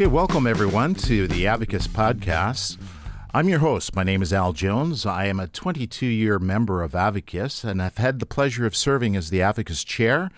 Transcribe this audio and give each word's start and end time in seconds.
Okay, 0.00 0.06
welcome 0.06 0.46
everyone 0.46 0.94
to 0.94 1.28
the 1.28 1.44
Advocis 1.44 1.86
Podcast. 1.86 2.78
I'm 3.34 3.50
your 3.50 3.58
host. 3.58 3.94
My 3.94 4.02
name 4.02 4.22
is 4.22 4.32
Al 4.32 4.54
Jones. 4.54 5.04
I 5.04 5.26
am 5.26 5.38
a 5.38 5.46
22 5.46 6.06
year 6.06 6.38
member 6.38 6.82
of 6.82 6.92
Advocis, 6.92 7.64
and 7.64 7.82
I've 7.82 7.98
had 7.98 8.18
the 8.18 8.24
pleasure 8.24 8.64
of 8.64 8.74
serving 8.74 9.14
as 9.14 9.28
the 9.28 9.40
Advocis 9.40 9.84
Chair, 9.84 10.30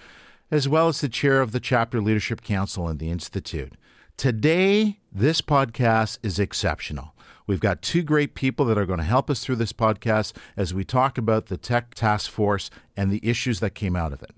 as 0.51 0.69
well 0.69 0.89
as 0.89 1.01
the 1.01 1.09
Chair 1.09 1.41
of 1.41 1.53
the 1.53 1.61
Chapter 1.61 2.01
Leadership 2.01 2.43
Council 2.43 2.89
in 2.89 2.99
the 2.99 3.09
Institute. 3.09 3.75
Today, 4.17 4.99
this 5.13 5.41
podcast 5.41 6.19
is 6.25 6.41
exceptional. 6.41 7.15
We've 7.47 7.61
got 7.61 7.83
two 7.83 8.03
great 8.03 8.35
people 8.35 8.67
that 8.67 8.79
are 8.79 8.85
going 8.85 8.99
to 8.99 9.05
help 9.05 9.31
us 9.31 9.45
through 9.45 9.57
this 9.57 9.73
podcast 9.73 10.33
as 10.57 10.75
we 10.75 10.83
talk 10.83 11.17
about 11.17 11.47
the 11.47 11.57
Tech 11.57 11.95
Task 11.95 12.29
Force 12.29 12.69
and 12.97 13.13
the 13.13 13.21
issues 13.23 13.61
that 13.61 13.77
came 13.77 13.95
out 13.95 14.13
of 14.13 14.25
it. 14.25 14.35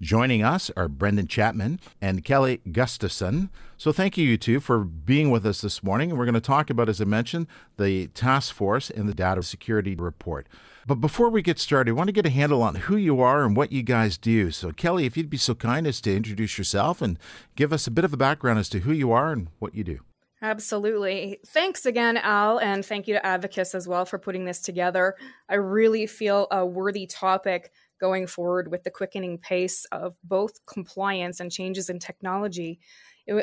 Joining 0.00 0.44
us 0.44 0.70
are 0.76 0.86
Brandon 0.86 1.26
Chapman 1.26 1.80
and 2.00 2.24
Kelly 2.24 2.60
Gustafson. 2.70 3.50
So, 3.76 3.90
thank 3.90 4.16
you, 4.16 4.24
you 4.24 4.36
two, 4.36 4.60
for 4.60 4.84
being 4.84 5.28
with 5.28 5.44
us 5.44 5.60
this 5.60 5.82
morning. 5.82 6.10
And 6.10 6.18
we're 6.18 6.24
going 6.24 6.34
to 6.34 6.40
talk 6.40 6.70
about, 6.70 6.88
as 6.88 7.00
I 7.00 7.04
mentioned, 7.04 7.48
the 7.78 8.06
task 8.08 8.54
force 8.54 8.90
and 8.90 9.08
the 9.08 9.14
data 9.14 9.42
security 9.42 9.96
report. 9.96 10.46
But 10.86 10.96
before 10.96 11.30
we 11.30 11.42
get 11.42 11.58
started, 11.58 11.90
I 11.90 11.94
want 11.94 12.06
to 12.06 12.12
get 12.12 12.26
a 12.26 12.30
handle 12.30 12.62
on 12.62 12.76
who 12.76 12.96
you 12.96 13.20
are 13.20 13.44
and 13.44 13.56
what 13.56 13.72
you 13.72 13.82
guys 13.82 14.16
do. 14.16 14.52
So, 14.52 14.70
Kelly, 14.70 15.04
if 15.04 15.16
you'd 15.16 15.28
be 15.28 15.36
so 15.36 15.56
kind 15.56 15.84
as 15.84 16.00
to 16.02 16.14
introduce 16.14 16.58
yourself 16.58 17.02
and 17.02 17.18
give 17.56 17.72
us 17.72 17.88
a 17.88 17.90
bit 17.90 18.04
of 18.04 18.12
a 18.12 18.16
background 18.16 18.60
as 18.60 18.68
to 18.68 18.80
who 18.80 18.92
you 18.92 19.10
are 19.10 19.32
and 19.32 19.48
what 19.58 19.74
you 19.74 19.82
do. 19.82 19.98
Absolutely. 20.40 21.40
Thanks 21.48 21.84
again, 21.84 22.16
Al, 22.16 22.58
and 22.58 22.86
thank 22.86 23.08
you 23.08 23.14
to 23.14 23.20
Advocis 23.20 23.74
as 23.74 23.88
well 23.88 24.04
for 24.04 24.20
putting 24.20 24.44
this 24.44 24.60
together. 24.60 25.16
I 25.48 25.56
really 25.56 26.06
feel 26.06 26.46
a 26.52 26.64
worthy 26.64 27.08
topic 27.08 27.72
going 27.98 28.26
forward 28.26 28.70
with 28.70 28.84
the 28.84 28.90
quickening 28.90 29.38
pace 29.38 29.84
of 29.92 30.16
both 30.24 30.64
compliance 30.66 31.40
and 31.40 31.50
changes 31.50 31.90
in 31.90 31.98
technology. 31.98 32.80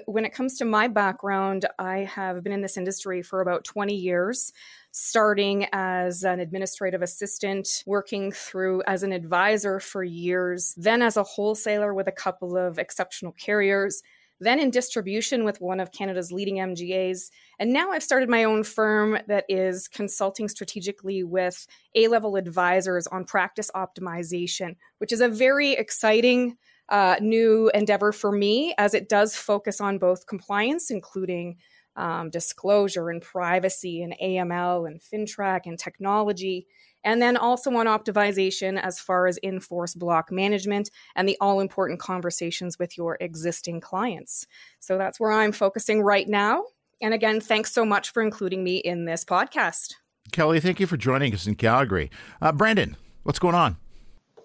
When 0.08 0.26
it 0.26 0.34
comes 0.34 0.58
to 0.58 0.66
my 0.66 0.88
background, 0.88 1.66
I 1.78 2.00
have 2.00 2.44
been 2.44 2.54
in 2.54 2.62
this 2.62 2.78
industry 2.78 3.22
for 3.22 3.42
about 3.42 3.64
20 3.66 3.94
years, 3.94 4.52
starting 4.92 5.68
as 5.74 6.24
an 6.24 6.40
administrative 6.40 7.04
assistant, 7.04 7.84
working 7.86 8.32
through 8.32 8.82
as 8.88 9.04
an 9.04 9.12
advisor 9.12 9.80
for 9.80 10.04
years, 10.04 10.74
then 10.76 11.04
as 11.04 11.18
a 11.18 11.24
wholesaler 11.24 11.94
with 11.94 12.08
a 12.08 12.12
couple 12.12 12.58
of 12.58 12.80
exceptional 12.80 13.34
carriers 13.34 14.02
then 14.40 14.60
in 14.60 14.70
distribution 14.70 15.44
with 15.44 15.62
one 15.62 15.80
of 15.80 15.92
Canada's 15.92 16.32
leading 16.32 16.56
MGAs. 16.56 17.30
And 17.60 17.72
now 17.72 17.92
I've 17.92 18.04
started 18.04 18.30
my 18.30 18.44
own 18.44 18.64
firm 18.64 19.18
that 19.28 19.46
is 19.48 19.88
consulting 19.88 20.50
strategically 20.50 21.24
with 21.24 21.66
A 21.96 22.08
level 22.08 22.36
advisors 22.36 23.08
on 23.08 23.26
practice 23.26 23.72
optimization, 23.76 24.76
which 24.98 25.12
is 25.12 25.22
a 25.22 25.30
very 25.30 25.74
exciting 25.74 26.58
uh, 26.90 27.16
new 27.20 27.72
endeavor 27.74 28.12
for 28.12 28.32
me 28.32 28.76
as 28.78 28.94
it 28.94 29.10
does 29.10 29.36
focus 29.36 29.82
on 29.82 29.98
both 29.98 30.28
compliance, 30.28 30.92
including 30.92 31.58
um, 31.96 32.30
disclosure 32.30 33.10
and 33.10 33.22
privacy 33.22 34.04
and 34.04 34.16
AML 34.22 34.88
and 34.88 35.02
FINTRAC 35.02 35.62
and 35.66 35.80
technology, 35.80 36.68
and 37.06 37.22
then 37.22 37.38
also 37.38 37.72
on 37.76 37.86
optimization 37.86 38.82
as 38.82 39.00
far 39.00 39.28
as 39.28 39.38
in 39.38 39.62
force 39.62 39.94
block 39.94 40.32
management 40.32 40.90
and 41.16 41.30
the 41.30 41.38
all 41.40 41.62
important 41.62 42.00
conversations 42.00 42.78
with 42.78 42.98
your 42.98 43.16
existing 43.22 43.80
clients. 43.80 44.48
So 44.80 44.98
that's 44.98 45.20
where 45.20 45.32
I'm 45.32 45.54
focusing 45.54 46.02
right 46.02 46.28
now. 46.28 46.64
And 47.02 47.14
again, 47.14 47.40
thanks 47.40 47.72
so 47.72 47.86
much 47.86 48.12
for 48.12 48.22
including 48.22 48.64
me 48.64 48.78
in 48.78 49.06
this 49.06 49.24
podcast. 49.24 49.94
Kelly, 50.32 50.60
thank 50.60 50.80
you 50.80 50.88
for 50.88 50.98
joining 50.98 51.34
us 51.34 51.46
in 51.46 51.56
Calgary. 51.56 52.10
Uh, 52.42 52.52
Brandon, 52.52 52.98
what's 53.24 53.40
going 53.40 53.56
on? 53.56 53.78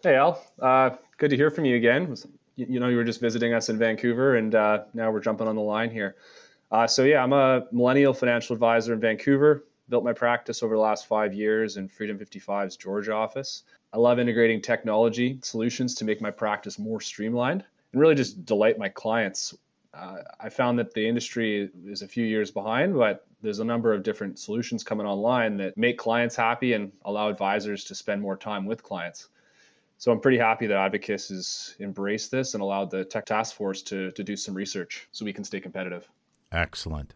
Hey, 0.02 0.16
Al. 0.16 0.44
Uh, 0.60 0.90
good 1.16 1.30
to 1.30 1.36
hear 1.36 1.50
from 1.50 1.64
you 1.64 1.76
again. 1.76 2.14
You 2.56 2.78
know, 2.78 2.88
you 2.88 2.96
were 2.96 3.04
just 3.04 3.20
visiting 3.20 3.54
us 3.54 3.70
in 3.70 3.78
Vancouver, 3.78 4.36
and 4.36 4.54
uh, 4.54 4.84
now 4.92 5.10
we're 5.10 5.20
jumping 5.20 5.48
on 5.48 5.56
the 5.56 5.62
line 5.62 5.90
here. 5.90 6.16
Uh, 6.70 6.86
so, 6.86 7.04
yeah, 7.04 7.22
I'm 7.22 7.32
a 7.32 7.66
millennial 7.72 8.12
financial 8.12 8.52
advisor 8.52 8.92
in 8.92 9.00
Vancouver 9.00 9.64
built 9.90 10.04
my 10.04 10.12
practice 10.12 10.62
over 10.62 10.74
the 10.74 10.80
last 10.80 11.06
five 11.06 11.34
years 11.34 11.76
in 11.76 11.88
Freedom 11.88 12.18
55's 12.18 12.76
Georgia 12.76 13.12
office. 13.12 13.64
I 13.92 13.98
love 13.98 14.18
integrating 14.18 14.62
technology 14.62 15.38
solutions 15.42 15.96
to 15.96 16.04
make 16.04 16.20
my 16.20 16.30
practice 16.30 16.78
more 16.78 17.00
streamlined 17.00 17.64
and 17.92 18.00
really 18.00 18.14
just 18.14 18.44
delight 18.44 18.78
my 18.78 18.88
clients. 18.88 19.54
Uh, 19.92 20.18
I 20.38 20.48
found 20.48 20.78
that 20.78 20.94
the 20.94 21.06
industry 21.06 21.68
is 21.84 22.02
a 22.02 22.08
few 22.08 22.24
years 22.24 22.52
behind, 22.52 22.94
but 22.94 23.26
there's 23.42 23.58
a 23.58 23.64
number 23.64 23.92
of 23.92 24.04
different 24.04 24.38
solutions 24.38 24.84
coming 24.84 25.06
online 25.06 25.56
that 25.56 25.76
make 25.76 25.98
clients 25.98 26.36
happy 26.36 26.74
and 26.74 26.92
allow 27.04 27.28
advisors 27.28 27.84
to 27.84 27.94
spend 27.96 28.22
more 28.22 28.36
time 28.36 28.66
with 28.66 28.82
clients. 28.84 29.28
So 29.98 30.12
I'm 30.12 30.20
pretty 30.20 30.38
happy 30.38 30.66
that 30.68 30.92
Advocis 30.92 31.28
has 31.28 31.76
embraced 31.80 32.30
this 32.30 32.54
and 32.54 32.62
allowed 32.62 32.90
the 32.90 33.04
Tech 33.04 33.26
Task 33.26 33.54
Force 33.54 33.82
to, 33.82 34.12
to 34.12 34.22
do 34.24 34.36
some 34.36 34.54
research 34.54 35.08
so 35.10 35.24
we 35.24 35.32
can 35.32 35.44
stay 35.44 35.60
competitive. 35.60 36.08
Excellent. 36.52 37.14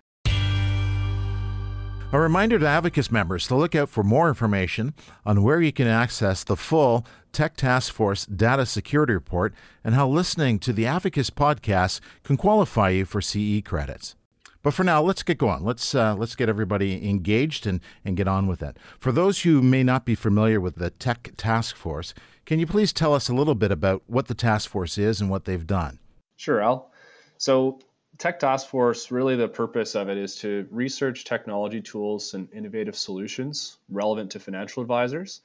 A 2.12 2.20
reminder 2.20 2.60
to 2.60 2.64
Advocis 2.64 3.10
members 3.10 3.48
to 3.48 3.56
look 3.56 3.74
out 3.74 3.88
for 3.88 4.04
more 4.04 4.28
information 4.28 4.94
on 5.26 5.42
where 5.42 5.60
you 5.60 5.72
can 5.72 5.88
access 5.88 6.44
the 6.44 6.56
full 6.56 7.04
Tech 7.32 7.56
Task 7.56 7.92
Force 7.92 8.24
Data 8.24 8.66
Security 8.66 9.12
Report 9.14 9.52
and 9.82 9.96
how 9.96 10.06
listening 10.06 10.60
to 10.60 10.72
the 10.72 10.84
Advocis 10.84 11.30
podcast 11.30 11.98
can 12.22 12.36
qualify 12.36 12.90
you 12.90 13.04
for 13.04 13.20
CE 13.20 13.62
credits. 13.64 14.14
But 14.62 14.74
for 14.74 14.84
now, 14.84 15.02
let's 15.02 15.24
get 15.24 15.38
going. 15.38 15.64
Let's 15.64 15.94
uh, 15.94 16.14
let's 16.14 16.36
get 16.36 16.48
everybody 16.48 17.06
engaged 17.06 17.66
and, 17.66 17.80
and 18.04 18.16
get 18.16 18.28
on 18.28 18.46
with 18.46 18.62
it. 18.62 18.78
For 18.98 19.12
those 19.12 19.42
who 19.42 19.60
may 19.60 19.82
not 19.82 20.06
be 20.06 20.14
familiar 20.14 20.60
with 20.60 20.76
the 20.76 20.90
Tech 20.90 21.32
Task 21.36 21.76
Force, 21.76 22.14
can 22.46 22.60
you 22.60 22.66
please 22.66 22.92
tell 22.92 23.12
us 23.12 23.28
a 23.28 23.34
little 23.34 23.54
bit 23.54 23.72
about 23.72 24.02
what 24.06 24.28
the 24.28 24.34
task 24.34 24.70
force 24.70 24.96
is 24.96 25.20
and 25.20 25.28
what 25.28 25.44
they've 25.44 25.66
done? 25.66 25.98
Sure, 26.36 26.62
Al. 26.62 26.90
So 27.36 27.80
Tech 28.18 28.38
Task 28.38 28.68
Force, 28.68 29.10
really 29.10 29.34
the 29.34 29.48
purpose 29.48 29.96
of 29.96 30.08
it 30.08 30.16
is 30.16 30.36
to 30.36 30.68
research 30.70 31.24
technology 31.24 31.80
tools 31.80 32.34
and 32.34 32.48
innovative 32.52 32.96
solutions 32.96 33.78
relevant 33.88 34.30
to 34.30 34.40
financial 34.40 34.82
advisors, 34.82 35.40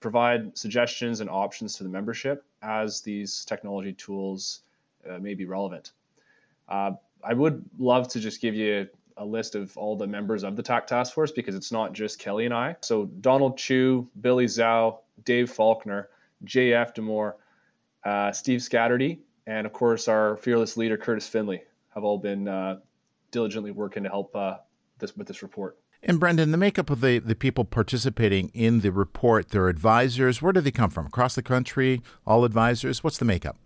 provide 0.00 0.56
suggestions 0.56 1.20
and 1.20 1.30
options 1.30 1.76
to 1.76 1.82
the 1.82 1.88
membership 1.88 2.44
as 2.62 3.00
these 3.00 3.44
technology 3.46 3.94
tools 3.94 4.60
uh, 5.08 5.18
may 5.18 5.34
be 5.34 5.46
relevant. 5.46 5.92
Uh, 6.68 6.92
I 7.24 7.32
would 7.32 7.64
love 7.78 8.08
to 8.08 8.20
just 8.20 8.40
give 8.40 8.54
you 8.54 8.88
a 9.16 9.24
list 9.24 9.54
of 9.54 9.76
all 9.76 9.96
the 9.96 10.06
members 10.06 10.44
of 10.44 10.56
the 10.56 10.62
Tech 10.62 10.86
Task 10.86 11.14
Force 11.14 11.32
because 11.32 11.54
it's 11.54 11.72
not 11.72 11.94
just 11.94 12.18
Kelly 12.18 12.44
and 12.44 12.54
I. 12.54 12.76
So 12.82 13.06
Donald 13.06 13.56
Chu, 13.56 14.08
Billy 14.20 14.46
Zhao, 14.46 14.98
Dave 15.24 15.50
Faulkner, 15.50 16.10
J.F. 16.44 16.94
Demore, 16.94 17.34
uh, 18.04 18.32
Steve 18.32 18.60
Scatterdy, 18.60 19.18
and 19.46 19.66
of 19.66 19.72
course 19.72 20.06
our 20.06 20.36
fearless 20.36 20.76
leader 20.76 20.98
Curtis 20.98 21.28
Finley 21.28 21.62
have 22.00 22.04
all 22.04 22.18
been 22.18 22.48
uh, 22.48 22.78
diligently 23.30 23.70
working 23.70 24.02
to 24.04 24.08
help 24.08 24.34
uh, 24.34 24.56
this 24.98 25.16
with 25.16 25.28
this 25.28 25.42
report. 25.42 25.78
And 26.02 26.18
Brandon, 26.18 26.50
the 26.50 26.56
makeup 26.56 26.88
of 26.88 27.02
the, 27.02 27.18
the 27.18 27.34
people 27.34 27.64
participating 27.64 28.50
in 28.54 28.80
the 28.80 28.90
report, 28.90 29.50
their 29.50 29.68
advisors, 29.68 30.40
where 30.40 30.52
do 30.52 30.62
they 30.62 30.70
come 30.70 30.88
from? 30.88 31.06
Across 31.06 31.34
the 31.34 31.42
country, 31.42 32.00
all 32.26 32.44
advisors? 32.44 33.04
What's 33.04 33.18
the 33.18 33.26
makeup? 33.26 33.58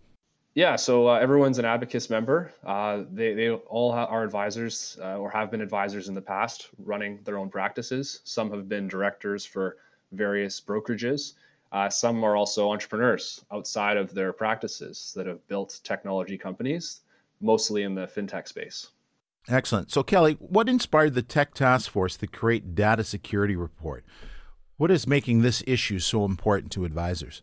Yeah, 0.54 0.76
so 0.76 1.08
uh, 1.08 1.14
everyone's 1.14 1.58
an 1.58 1.64
Advocis 1.64 2.10
member. 2.10 2.52
Uh, 2.64 3.02
they, 3.12 3.34
they 3.34 3.50
all 3.50 3.92
are 3.92 4.24
advisors 4.24 4.98
uh, 5.00 5.16
or 5.16 5.30
have 5.30 5.50
been 5.50 5.60
advisors 5.60 6.08
in 6.08 6.14
the 6.14 6.20
past, 6.20 6.68
running 6.78 7.20
their 7.24 7.38
own 7.38 7.50
practices. 7.50 8.20
Some 8.24 8.50
have 8.50 8.68
been 8.68 8.88
directors 8.88 9.44
for 9.44 9.76
various 10.12 10.60
brokerages. 10.60 11.34
Uh, 11.72 11.88
some 11.88 12.22
are 12.22 12.36
also 12.36 12.70
entrepreneurs 12.70 13.44
outside 13.52 13.96
of 13.96 14.14
their 14.14 14.32
practices 14.32 15.12
that 15.16 15.26
have 15.26 15.46
built 15.48 15.80
technology 15.82 16.38
companies 16.38 17.00
mostly 17.40 17.82
in 17.82 17.94
the 17.94 18.06
fintech 18.06 18.48
space. 18.48 18.88
Excellent. 19.48 19.90
So, 19.90 20.02
Kelly, 20.02 20.36
what 20.40 20.68
inspired 20.68 21.14
the 21.14 21.22
Tech 21.22 21.54
Task 21.54 21.90
Force 21.90 22.16
to 22.16 22.26
create 22.26 22.74
Data 22.74 23.04
Security 23.04 23.56
Report? 23.56 24.04
What 24.76 24.90
is 24.90 25.06
making 25.06 25.42
this 25.42 25.62
issue 25.66 25.98
so 25.98 26.24
important 26.24 26.72
to 26.72 26.84
advisors? 26.84 27.42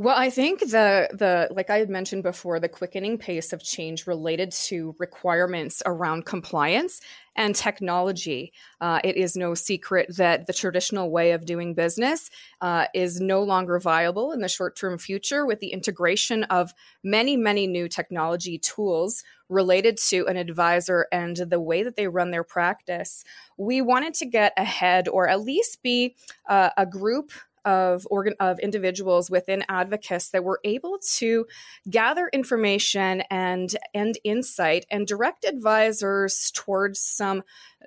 Well, 0.00 0.16
I 0.16 0.30
think 0.30 0.60
the 0.60 1.08
the 1.12 1.48
like 1.50 1.70
I 1.70 1.78
had 1.80 1.90
mentioned 1.90 2.22
before, 2.22 2.60
the 2.60 2.68
quickening 2.68 3.18
pace 3.18 3.52
of 3.52 3.64
change 3.64 4.06
related 4.06 4.52
to 4.68 4.94
requirements 5.00 5.82
around 5.84 6.24
compliance 6.24 7.00
and 7.34 7.52
technology. 7.52 8.52
Uh, 8.80 9.00
it 9.02 9.16
is 9.16 9.34
no 9.34 9.54
secret 9.54 10.16
that 10.16 10.46
the 10.46 10.52
traditional 10.52 11.10
way 11.10 11.32
of 11.32 11.46
doing 11.46 11.74
business 11.74 12.30
uh, 12.60 12.86
is 12.94 13.20
no 13.20 13.42
longer 13.42 13.80
viable 13.80 14.30
in 14.30 14.40
the 14.40 14.48
short 14.48 14.76
term 14.76 14.98
future 14.98 15.44
with 15.44 15.58
the 15.58 15.72
integration 15.72 16.44
of 16.44 16.72
many, 17.02 17.36
many 17.36 17.66
new 17.66 17.88
technology 17.88 18.56
tools 18.56 19.24
related 19.48 19.96
to 19.96 20.26
an 20.28 20.36
advisor 20.36 21.08
and 21.10 21.36
the 21.38 21.58
way 21.58 21.82
that 21.82 21.96
they 21.96 22.06
run 22.06 22.30
their 22.30 22.44
practice. 22.44 23.24
We 23.56 23.80
wanted 23.80 24.14
to 24.14 24.26
get 24.26 24.52
ahead 24.56 25.08
or 25.08 25.28
at 25.28 25.40
least 25.40 25.82
be 25.82 26.14
uh, 26.48 26.70
a 26.76 26.86
group 26.86 27.32
of 27.64 28.06
organ 28.10 28.34
of 28.40 28.58
individuals 28.58 29.30
within 29.30 29.64
Advocis 29.68 30.30
that 30.30 30.44
were 30.44 30.60
able 30.64 30.98
to 31.16 31.46
gather 31.88 32.28
information 32.32 33.22
and 33.30 33.76
and 33.94 34.18
insight 34.24 34.86
and 34.90 35.06
direct 35.06 35.44
advisors 35.44 36.50
towards 36.54 37.00
some 37.00 37.42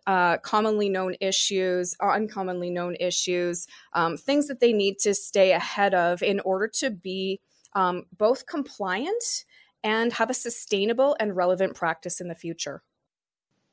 uh, 0.07 0.38
commonly 0.38 0.89
known 0.89 1.15
issues, 1.19 1.95
uncommonly 2.01 2.69
known 2.69 2.95
issues, 3.00 3.68
um, 3.94 4.18
things 4.18 4.47
that 4.47 4.59
they 4.59 4.73
need 4.73 4.97
to 5.00 5.13
stay 5.13 5.51
ahead 5.51 5.94
of 5.94 6.24
in 6.24 6.39
order 6.41 6.67
to 6.67 6.89
be 6.89 7.39
um, 7.74 8.06
both 8.17 8.45
compliant 8.45 9.45
and 9.83 10.13
have 10.13 10.29
a 10.29 10.33
sustainable 10.33 11.15
and 11.19 11.35
relevant 11.35 11.75
practice 11.75 12.21
in 12.21 12.27
the 12.27 12.35
future. 12.35 12.83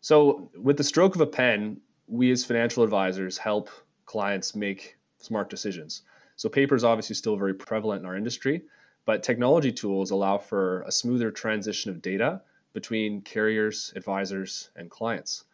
So, 0.01 0.51
with 0.57 0.77
the 0.77 0.85
stroke 0.85 1.15
of 1.15 1.21
a 1.21 1.27
pen, 1.27 1.81
we 2.07 2.31
as 2.31 2.45
financial 2.45 2.83
advisors 2.83 3.37
help 3.37 3.71
clients 4.07 4.55
make 4.55 4.97
smart 5.19 5.51
decisions. 5.51 6.03
So, 6.37 6.49
paper 6.49 6.75
is 6.75 6.85
obviously 6.85 7.17
still 7.17 7.37
very 7.37 7.55
prevalent 7.55 8.03
in 8.03 8.07
our 8.07 8.17
industry, 8.17 8.63
but 9.05 9.23
technology 9.23 9.73
tools 9.73 10.11
allow 10.11 10.39
for 10.39 10.83
a 10.83 10.93
smoother 10.93 11.31
transition 11.31 11.91
of 11.91 12.03
data 12.03 12.43
between 12.73 13.23
carriers, 13.23 13.93
advisors, 13.97 14.71
and 14.77 14.91
clients. 14.91 15.45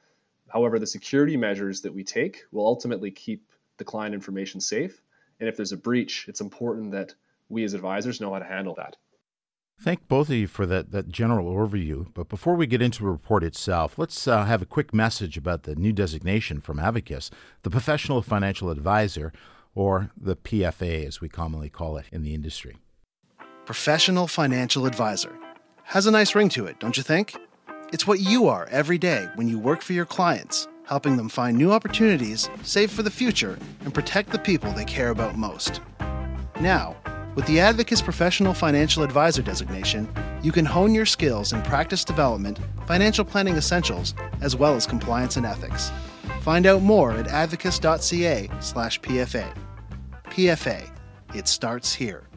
However, 0.49 0.79
the 0.79 0.87
security 0.87 1.37
measures 1.37 1.81
that 1.81 1.95
we 1.95 2.05
take 2.05 2.45
will 2.53 2.67
ultimately 2.67 3.11
keep 3.11 3.51
the 3.79 3.85
client 3.85 4.15
information 4.15 4.61
safe. 4.61 5.03
And 5.41 5.49
if 5.49 5.57
there's 5.57 5.73
a 5.73 5.77
breach, 5.77 6.27
it's 6.29 6.41
important 6.41 6.93
that 6.93 7.15
we 7.49 7.65
as 7.65 7.75
advisors 7.75 8.21
know 8.21 8.33
how 8.33 8.39
to 8.39 8.45
handle 8.45 8.75
that. 8.75 8.97
Thank 9.81 10.07
both 10.07 10.29
of 10.29 10.37
you 10.37 10.47
for 10.47 10.67
that, 10.67 10.93
that 10.93 11.09
general 11.09 11.53
overview. 11.53 12.07
But 12.15 12.29
before 12.29 12.55
we 12.55 12.67
get 12.67 12.81
into 12.81 13.03
the 13.03 13.09
report 13.09 13.43
itself, 13.43 13.99
let's 13.99 14.29
uh, 14.29 14.45
have 14.45 14.63
a 14.63 14.67
quick 14.67 14.95
message 14.95 15.37
about 15.37 15.65
the 15.65 15.75
new 15.75 15.93
designation 15.93 16.61
from 16.61 16.79
Advocis, 16.79 17.31
the 17.63 17.71
Professional 17.71 18.23
Financial 18.23 18.71
Advisor, 18.71 19.33
or 19.75 20.11
the 20.17 20.37
PFA 20.37 21.07
as 21.07 21.21
we 21.21 21.29
commonly 21.29 21.69
call 21.69 21.97
it 21.97 22.07
in 22.13 22.23
the 22.23 22.35
industry. 22.35 22.77
Professional 23.67 24.27
Financial 24.27 24.87
Advisor. 24.87 25.35
Has 25.85 26.07
a 26.07 26.11
nice 26.11 26.35
ring 26.35 26.49
to 26.51 26.67
it, 26.67 26.79
don't 26.81 26.97
you 26.97 27.03
think? 27.03 27.35
It's 27.93 28.07
what 28.07 28.21
you 28.21 28.47
are 28.47 28.67
every 28.71 28.99
day 28.99 29.29
when 29.35 29.49
you 29.49 29.59
work 29.59 29.83
for 29.83 29.93
your 29.93 30.05
clients, 30.05 30.69
helping 30.85 31.17
them 31.17 31.29
find 31.29 31.57
new 31.57 31.73
opportunities, 31.73 32.49
save 32.63 32.91
for 32.91 33.03
the 33.03 33.11
future, 33.11 33.59
and 33.85 33.95
protect 33.95 34.31
the 34.31 34.39
people 34.39 34.73
they 34.73 34.85
care 34.85 35.11
about 35.11 35.37
most. 35.37 35.81
Now, 36.61 36.97
with 37.35 37.47
the 37.47 37.57
Advocis 37.57 38.03
Professional 38.03 38.55
Financial 38.55 39.03
Advisor 39.03 39.43
designation, 39.43 40.09
you 40.43 40.53
can 40.53 40.65
hone 40.65 40.95
your 40.95 41.07
skills 41.07 41.53
in 41.53 41.63
practice 41.63 42.05
development, 42.05 42.59
financial 42.87 43.25
planning 43.25 43.57
essentials, 43.57 44.15
as 44.41 44.55
well 44.55 44.75
as 44.75 44.87
compliance 44.87 45.37
and 45.37 45.45
ethics. 45.45 45.91
Find 46.45 46.67
out 46.67 46.83
more 46.83 47.13
at 47.13 47.27
advocis.ca/pfa. 47.27 49.57
PFA. 50.25 50.91
It 51.35 51.49
starts 51.49 51.95
here. 51.95 52.29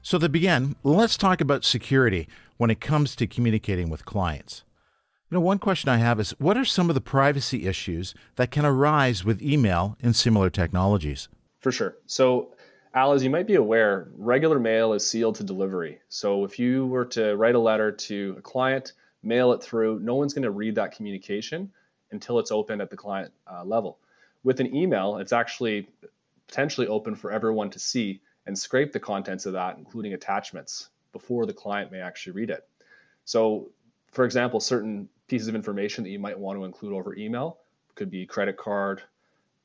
So 0.00 0.18
to 0.18 0.30
begin, 0.30 0.76
let's 0.82 1.18
talk 1.18 1.42
about 1.42 1.66
security 1.66 2.26
when 2.56 2.70
it 2.70 2.80
comes 2.80 3.14
to 3.16 3.26
communicating 3.26 3.90
with 3.90 4.06
clients. 4.06 4.64
You 5.30 5.34
know, 5.34 5.42
one 5.42 5.58
question 5.58 5.90
I 5.90 5.98
have 5.98 6.18
is 6.18 6.30
what 6.38 6.56
are 6.56 6.64
some 6.64 6.88
of 6.88 6.94
the 6.94 7.02
privacy 7.02 7.66
issues 7.66 8.14
that 8.36 8.50
can 8.50 8.64
arise 8.64 9.26
with 9.26 9.42
email 9.42 9.98
and 10.02 10.16
similar 10.16 10.48
technologies? 10.48 11.28
For 11.60 11.70
sure. 11.70 11.98
So 12.06 12.54
Al, 12.94 13.12
as 13.12 13.22
you 13.22 13.28
might 13.28 13.46
be 13.46 13.56
aware, 13.56 14.08
regular 14.16 14.58
mail 14.58 14.94
is 14.94 15.06
sealed 15.06 15.34
to 15.34 15.44
delivery. 15.44 16.00
So 16.08 16.46
if 16.46 16.58
you 16.58 16.86
were 16.86 17.04
to 17.04 17.36
write 17.36 17.56
a 17.56 17.60
letter 17.60 17.92
to 17.92 18.36
a 18.38 18.40
client, 18.40 18.94
mail 19.22 19.52
it 19.52 19.62
through, 19.62 20.00
no 20.00 20.14
one's 20.14 20.32
going 20.32 20.44
to 20.44 20.50
read 20.50 20.76
that 20.76 20.96
communication 20.96 21.70
until 22.12 22.38
it's 22.38 22.50
open 22.50 22.80
at 22.80 22.90
the 22.90 22.96
client 22.96 23.32
uh, 23.50 23.64
level. 23.64 23.98
With 24.42 24.60
an 24.60 24.74
email, 24.74 25.18
it's 25.18 25.32
actually 25.32 25.88
potentially 26.48 26.86
open 26.86 27.14
for 27.14 27.30
everyone 27.30 27.70
to 27.70 27.78
see 27.78 28.20
and 28.46 28.58
scrape 28.58 28.92
the 28.92 29.00
contents 29.00 29.46
of 29.46 29.52
that, 29.52 29.78
including 29.78 30.14
attachments, 30.14 30.88
before 31.12 31.46
the 31.46 31.52
client 31.52 31.92
may 31.92 32.00
actually 32.00 32.32
read 32.32 32.50
it. 32.50 32.66
So, 33.24 33.70
for 34.12 34.24
example, 34.24 34.60
certain 34.60 35.08
pieces 35.28 35.48
of 35.48 35.54
information 35.54 36.04
that 36.04 36.10
you 36.10 36.18
might 36.18 36.38
want 36.38 36.58
to 36.58 36.64
include 36.64 36.92
over 36.92 37.14
email 37.14 37.58
could 37.94 38.10
be 38.10 38.26
credit 38.26 38.56
card, 38.56 39.02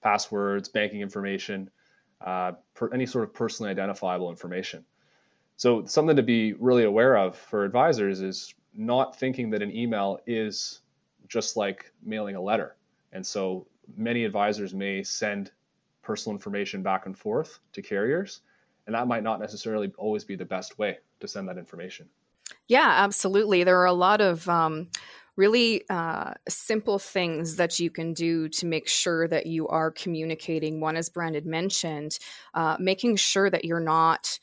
passwords, 0.04 0.70
banking 0.70 1.02
information 1.02 1.70
uh, 2.22 2.54
per 2.74 2.94
any 2.94 3.06
sort 3.06 3.24
of 3.24 3.34
personally 3.34 3.72
identifiable 3.72 4.30
information. 4.30 4.86
So 5.58 5.86
something 5.86 6.18
to 6.18 6.24
be 6.24 6.54
really 6.54 6.84
aware 6.84 7.18
of 7.18 7.38
for 7.38 7.64
advisors 7.64 8.22
is 8.22 8.54
not 8.74 9.18
thinking 9.18 9.52
that 9.52 9.62
an 9.62 9.76
email 9.76 10.20
is 10.28 10.82
just 11.28 11.58
like 11.58 11.92
mailing 12.04 12.36
a 12.36 12.42
letter. 12.42 12.76
And 13.12 13.26
so 13.26 13.68
many 13.96 14.26
advisors 14.26 14.74
may 14.74 15.04
send 15.04 15.52
personal 16.02 16.36
information 16.36 16.84
back 16.84 17.06
and 17.06 17.18
forth 17.18 17.60
to 17.74 17.82
carriers, 17.82 18.42
and 18.86 18.96
that 18.96 19.08
might 19.08 19.24
not 19.24 19.40
necessarily 19.40 19.92
always 19.98 20.24
be 20.24 20.36
the 20.36 20.46
best 20.46 20.78
way 20.78 21.00
to 21.20 21.28
send 21.28 21.48
that 21.50 21.58
information. 21.58 22.08
Yeah, 22.68 22.88
absolutely. 22.88 23.64
There 23.64 23.80
are 23.80 23.86
a 23.86 23.94
lot 23.94 24.22
of 24.22 24.48
um, 24.48 24.90
really 25.36 25.84
uh, 25.90 26.34
simple 26.48 27.00
things 27.00 27.56
that 27.58 27.80
you 27.80 27.90
can 27.90 28.14
do 28.14 28.50
to 28.50 28.66
make 28.66 28.88
sure 28.88 29.28
that 29.28 29.46
you 29.46 29.68
are 29.68 29.92
communicating. 29.92 30.80
One, 30.80 30.96
as 30.96 31.10
Brandon 31.10 31.50
mentioned, 31.50 32.18
uh, 32.54 32.78
making 32.80 33.18
sure 33.18 33.50
that 33.50 33.66
you're 33.66 33.80
not 33.80 34.40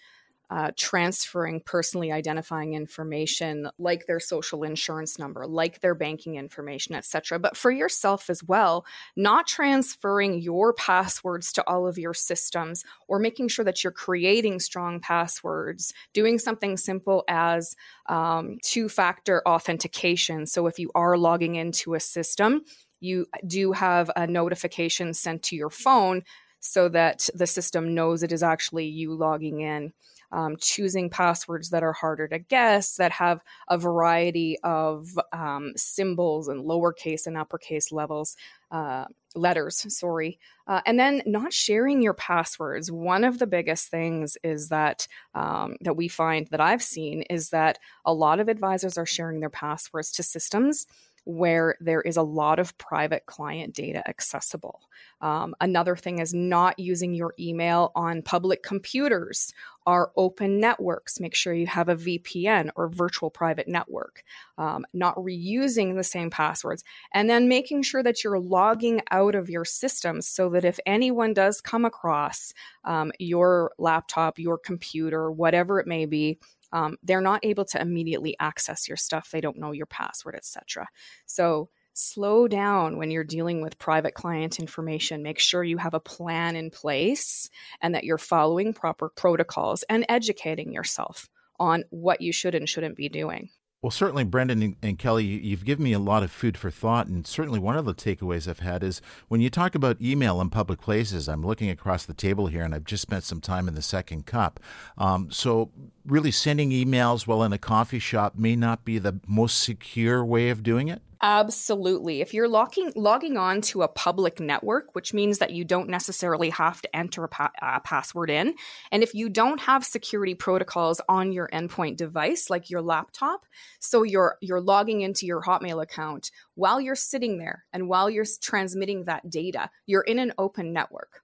uh, 0.52 0.70
transferring 0.76 1.62
personally 1.64 2.12
identifying 2.12 2.74
information 2.74 3.70
like 3.78 4.04
their 4.04 4.20
social 4.20 4.64
insurance 4.64 5.18
number 5.18 5.46
like 5.46 5.80
their 5.80 5.94
banking 5.94 6.34
information 6.34 6.94
etc 6.94 7.38
but 7.38 7.56
for 7.56 7.70
yourself 7.70 8.28
as 8.28 8.44
well 8.44 8.84
not 9.16 9.46
transferring 9.46 10.42
your 10.42 10.74
passwords 10.74 11.52
to 11.52 11.66
all 11.66 11.86
of 11.86 11.96
your 11.96 12.12
systems 12.12 12.84
or 13.08 13.18
making 13.18 13.48
sure 13.48 13.64
that 13.64 13.82
you're 13.82 13.90
creating 13.90 14.60
strong 14.60 15.00
passwords 15.00 15.94
doing 16.12 16.38
something 16.38 16.76
simple 16.76 17.24
as 17.28 17.74
um, 18.06 18.58
two 18.62 18.90
factor 18.90 19.42
authentication. 19.48 20.46
So 20.46 20.66
if 20.66 20.78
you 20.78 20.90
are 20.94 21.16
logging 21.16 21.54
into 21.54 21.94
a 21.94 22.00
system 22.00 22.62
you 23.00 23.26
do 23.46 23.72
have 23.72 24.10
a 24.14 24.26
notification 24.26 25.14
sent 25.14 25.42
to 25.44 25.56
your 25.56 25.70
phone 25.70 26.22
so 26.60 26.88
that 26.88 27.28
the 27.34 27.46
system 27.46 27.94
knows 27.94 28.22
it 28.22 28.32
is 28.32 28.42
actually 28.42 28.86
you 28.86 29.12
logging 29.12 29.60
in 29.60 29.92
um, 30.32 30.56
choosing 30.56 31.10
passwords 31.10 31.70
that 31.70 31.82
are 31.82 31.92
harder 31.92 32.26
to 32.28 32.38
guess, 32.38 32.96
that 32.96 33.12
have 33.12 33.40
a 33.68 33.78
variety 33.78 34.58
of 34.64 35.18
um, 35.32 35.72
symbols 35.76 36.48
and 36.48 36.64
lowercase 36.64 37.26
and 37.26 37.36
uppercase 37.36 37.92
levels, 37.92 38.36
uh, 38.70 39.04
letters, 39.34 39.84
sorry. 39.94 40.38
Uh, 40.66 40.80
and 40.86 40.98
then 40.98 41.22
not 41.26 41.52
sharing 41.52 42.02
your 42.02 42.14
passwords. 42.14 42.90
One 42.90 43.24
of 43.24 43.38
the 43.38 43.46
biggest 43.46 43.90
things 43.90 44.36
is 44.42 44.68
that 44.68 45.06
um, 45.34 45.76
that 45.80 45.96
we 45.96 46.08
find 46.08 46.46
that 46.48 46.60
I've 46.60 46.82
seen 46.82 47.22
is 47.22 47.50
that 47.50 47.78
a 48.04 48.14
lot 48.14 48.40
of 48.40 48.48
advisors 48.48 48.96
are 48.96 49.06
sharing 49.06 49.40
their 49.40 49.50
passwords 49.50 50.12
to 50.12 50.22
systems 50.22 50.86
where 51.24 51.76
there 51.80 52.00
is 52.00 52.16
a 52.16 52.22
lot 52.22 52.58
of 52.58 52.76
private 52.78 53.26
client 53.26 53.74
data 53.74 54.06
accessible. 54.08 54.80
Um, 55.20 55.54
another 55.60 55.94
thing 55.94 56.18
is 56.18 56.34
not 56.34 56.78
using 56.78 57.14
your 57.14 57.32
email 57.38 57.92
on 57.94 58.22
public 58.22 58.62
computers 58.62 59.52
or 59.86 60.10
open 60.16 60.58
networks. 60.58 61.20
Make 61.20 61.34
sure 61.34 61.54
you 61.54 61.66
have 61.68 61.88
a 61.88 61.96
VPN 61.96 62.70
or 62.74 62.88
virtual 62.88 63.30
private 63.30 63.68
network. 63.68 64.24
Um, 64.58 64.84
not 64.92 65.16
reusing 65.16 65.96
the 65.96 66.04
same 66.04 66.30
passwords. 66.30 66.82
And 67.14 67.30
then 67.30 67.48
making 67.48 67.82
sure 67.82 68.02
that 68.02 68.24
you're 68.24 68.40
logging 68.40 69.00
out 69.10 69.34
of 69.34 69.48
your 69.48 69.64
systems 69.64 70.28
so 70.28 70.50
that 70.50 70.64
if 70.64 70.80
anyone 70.86 71.34
does 71.34 71.60
come 71.60 71.84
across 71.84 72.52
um, 72.84 73.12
your 73.18 73.72
laptop, 73.78 74.38
your 74.38 74.58
computer, 74.58 75.30
whatever 75.30 75.78
it 75.78 75.86
may 75.86 76.06
be, 76.06 76.38
um, 76.72 76.96
they're 77.02 77.20
not 77.20 77.44
able 77.44 77.64
to 77.64 77.80
immediately 77.80 78.36
access 78.40 78.88
your 78.88 78.96
stuff 78.96 79.30
they 79.30 79.40
don't 79.40 79.58
know 79.58 79.72
your 79.72 79.86
password 79.86 80.34
etc 80.34 80.86
so 81.26 81.68
slow 81.94 82.48
down 82.48 82.96
when 82.96 83.10
you're 83.10 83.24
dealing 83.24 83.60
with 83.60 83.78
private 83.78 84.14
client 84.14 84.58
information 84.58 85.22
make 85.22 85.38
sure 85.38 85.62
you 85.62 85.76
have 85.76 85.94
a 85.94 86.00
plan 86.00 86.56
in 86.56 86.70
place 86.70 87.50
and 87.80 87.94
that 87.94 88.04
you're 88.04 88.18
following 88.18 88.72
proper 88.72 89.10
protocols 89.10 89.84
and 89.88 90.06
educating 90.08 90.72
yourself 90.72 91.28
on 91.58 91.84
what 91.90 92.20
you 92.20 92.32
should 92.32 92.54
and 92.54 92.68
shouldn't 92.68 92.96
be 92.96 93.08
doing 93.08 93.50
well, 93.82 93.90
certainly, 93.90 94.22
Brandon 94.22 94.76
and 94.80 94.96
Kelly, 94.96 95.24
you've 95.24 95.64
given 95.64 95.82
me 95.82 95.92
a 95.92 95.98
lot 95.98 96.22
of 96.22 96.30
food 96.30 96.56
for 96.56 96.70
thought. 96.70 97.08
And 97.08 97.26
certainly, 97.26 97.58
one 97.58 97.76
of 97.76 97.84
the 97.84 97.94
takeaways 97.94 98.46
I've 98.46 98.60
had 98.60 98.84
is 98.84 99.02
when 99.26 99.40
you 99.40 99.50
talk 99.50 99.74
about 99.74 100.00
email 100.00 100.40
in 100.40 100.50
public 100.50 100.80
places, 100.80 101.28
I'm 101.28 101.44
looking 101.44 101.68
across 101.68 102.06
the 102.06 102.14
table 102.14 102.46
here 102.46 102.62
and 102.62 102.76
I've 102.76 102.84
just 102.84 103.02
spent 103.02 103.24
some 103.24 103.40
time 103.40 103.66
in 103.66 103.74
the 103.74 103.82
Second 103.82 104.24
Cup. 104.24 104.60
Um, 104.96 105.32
so, 105.32 105.72
really, 106.06 106.30
sending 106.30 106.70
emails 106.70 107.26
while 107.26 107.42
in 107.42 107.52
a 107.52 107.58
coffee 107.58 107.98
shop 107.98 108.34
may 108.36 108.56
not 108.56 108.84
be 108.84 108.98
the 108.98 109.20
most 109.26 109.58
secure 109.58 110.24
way 110.24 110.50
of 110.50 110.62
doing 110.62 110.88
it. 110.88 111.02
Absolutely. 111.24 112.20
If 112.20 112.34
you're 112.34 112.48
logging 112.48 112.92
logging 112.96 113.36
on 113.36 113.60
to 113.62 113.82
a 113.82 113.88
public 113.88 114.40
network, 114.40 114.92
which 114.96 115.14
means 115.14 115.38
that 115.38 115.52
you 115.52 115.64
don't 115.64 115.88
necessarily 115.88 116.50
have 116.50 116.82
to 116.82 116.96
enter 116.96 117.22
a, 117.22 117.28
pa- 117.28 117.80
password 117.84 118.28
in, 118.28 118.54
and 118.90 119.04
if 119.04 119.14
you 119.14 119.28
don't 119.28 119.60
have 119.60 119.84
security 119.84 120.34
protocols 120.34 121.00
on 121.08 121.30
your 121.30 121.48
endpoint 121.52 121.96
device 121.96 122.50
like 122.50 122.70
your 122.70 122.82
laptop, 122.82 123.46
so 123.78 124.02
you're 124.02 124.36
you're 124.40 124.60
logging 124.60 125.02
into 125.02 125.24
your 125.24 125.42
Hotmail 125.42 125.80
account 125.80 126.32
while 126.56 126.80
you're 126.80 126.96
sitting 126.96 127.38
there 127.38 127.66
and 127.72 127.88
while 127.88 128.10
you're 128.10 128.26
transmitting 128.40 129.04
that 129.04 129.30
data, 129.30 129.70
you're 129.86 130.02
in 130.02 130.18
an 130.18 130.32
open 130.38 130.72
network. 130.72 131.20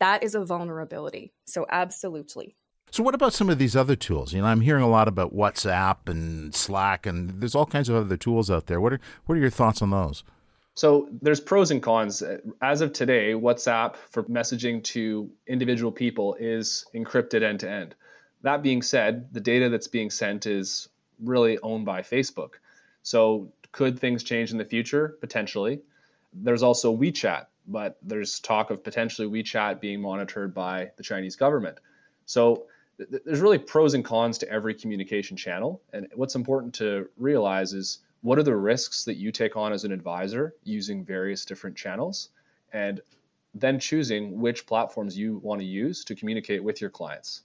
That 0.00 0.22
is 0.22 0.34
a 0.34 0.42
vulnerability. 0.42 1.34
So 1.46 1.66
absolutely. 1.70 2.56
So, 2.94 3.02
what 3.02 3.16
about 3.16 3.32
some 3.32 3.50
of 3.50 3.58
these 3.58 3.74
other 3.74 3.96
tools? 3.96 4.32
You 4.32 4.40
know, 4.40 4.46
I'm 4.46 4.60
hearing 4.60 4.84
a 4.84 4.88
lot 4.88 5.08
about 5.08 5.34
WhatsApp 5.34 6.08
and 6.08 6.54
Slack, 6.54 7.06
and 7.06 7.40
there's 7.40 7.56
all 7.56 7.66
kinds 7.66 7.88
of 7.88 7.96
other 7.96 8.16
tools 8.16 8.52
out 8.52 8.66
there. 8.66 8.80
What 8.80 8.92
are 8.92 9.00
what 9.26 9.36
are 9.36 9.40
your 9.40 9.50
thoughts 9.50 9.82
on 9.82 9.90
those? 9.90 10.22
So, 10.76 11.08
there's 11.20 11.40
pros 11.40 11.72
and 11.72 11.82
cons. 11.82 12.22
Uh, 12.22 12.38
as 12.62 12.82
of 12.82 12.92
today, 12.92 13.32
WhatsApp 13.32 13.96
for 13.96 14.22
messaging 14.22 14.80
to 14.84 15.28
individual 15.48 15.90
people 15.90 16.36
is 16.38 16.86
encrypted 16.94 17.42
end 17.42 17.58
to 17.60 17.68
end. 17.68 17.96
That 18.42 18.62
being 18.62 18.80
said, 18.80 19.26
the 19.34 19.40
data 19.40 19.68
that's 19.68 19.88
being 19.88 20.08
sent 20.08 20.46
is 20.46 20.88
really 21.20 21.58
owned 21.64 21.86
by 21.86 22.02
Facebook. 22.02 22.60
So, 23.02 23.50
Could 23.72 23.98
things 23.98 24.22
change 24.22 24.52
in 24.52 24.58
the 24.58 24.64
future? 24.64 25.16
Potentially. 25.20 25.80
There's 26.32 26.62
also 26.62 26.96
WeChat, 26.96 27.46
but 27.66 27.98
there's 28.02 28.38
talk 28.38 28.70
of 28.70 28.84
potentially 28.84 29.26
WeChat 29.26 29.80
being 29.80 30.00
monitored 30.00 30.54
by 30.54 30.92
the 30.96 31.02
Chinese 31.02 31.34
government. 31.34 31.80
So 32.26 32.66
th- 32.98 33.22
there's 33.24 33.40
really 33.40 33.58
pros 33.58 33.94
and 33.94 34.04
cons 34.04 34.38
to 34.38 34.48
every 34.50 34.74
communication 34.74 35.36
channel. 35.36 35.80
And 35.92 36.08
what's 36.14 36.34
important 36.34 36.74
to 36.74 37.08
realize 37.16 37.72
is 37.72 38.00
what 38.22 38.38
are 38.38 38.42
the 38.42 38.56
risks 38.56 39.04
that 39.04 39.16
you 39.16 39.30
take 39.30 39.56
on 39.56 39.72
as 39.72 39.84
an 39.84 39.92
advisor 39.92 40.54
using 40.64 41.04
various 41.04 41.44
different 41.44 41.76
channels 41.76 42.30
and 42.72 43.00
then 43.54 43.78
choosing 43.78 44.40
which 44.40 44.66
platforms 44.66 45.16
you 45.16 45.38
want 45.42 45.60
to 45.60 45.66
use 45.66 46.04
to 46.04 46.14
communicate 46.14 46.62
with 46.62 46.80
your 46.80 46.90
clients. 46.90 47.42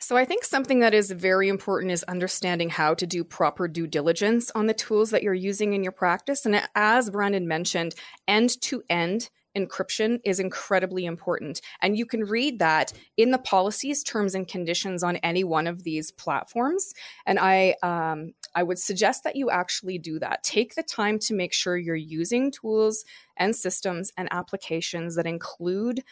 So, 0.00 0.16
I 0.16 0.24
think 0.24 0.44
something 0.44 0.78
that 0.80 0.94
is 0.94 1.10
very 1.10 1.48
important 1.48 1.90
is 1.90 2.04
understanding 2.04 2.70
how 2.70 2.94
to 2.94 3.06
do 3.06 3.24
proper 3.24 3.66
due 3.66 3.88
diligence 3.88 4.50
on 4.54 4.66
the 4.66 4.74
tools 4.74 5.10
that 5.10 5.24
you're 5.24 5.34
using 5.34 5.72
in 5.72 5.82
your 5.82 5.92
practice. 5.92 6.46
And 6.46 6.62
as 6.76 7.10
Brandon 7.10 7.48
mentioned, 7.48 7.96
end 8.28 8.60
to 8.62 8.84
end 8.88 9.28
encryption 9.58 10.20
is 10.24 10.38
incredibly 10.38 11.04
important. 11.04 11.60
And 11.82 11.96
you 11.98 12.06
can 12.06 12.24
read 12.24 12.58
that 12.58 12.92
in 13.16 13.30
the 13.30 13.38
policies, 13.38 14.02
terms, 14.02 14.34
and 14.34 14.46
conditions 14.46 15.02
on 15.02 15.16
any 15.16 15.44
one 15.44 15.66
of 15.66 15.82
these 15.82 16.10
platforms. 16.12 16.92
And 17.26 17.38
I, 17.38 17.74
um, 17.82 18.32
I 18.54 18.62
would 18.62 18.78
suggest 18.78 19.24
that 19.24 19.36
you 19.36 19.50
actually 19.50 19.98
do 19.98 20.18
that. 20.20 20.42
Take 20.42 20.74
the 20.74 20.82
time 20.82 21.18
to 21.20 21.34
make 21.34 21.52
sure 21.52 21.76
you're 21.76 21.96
using 21.96 22.50
tools 22.50 23.04
and 23.36 23.54
systems 23.54 24.12
and 24.16 24.28
applications 24.30 25.16
that 25.16 25.26
include 25.26 26.02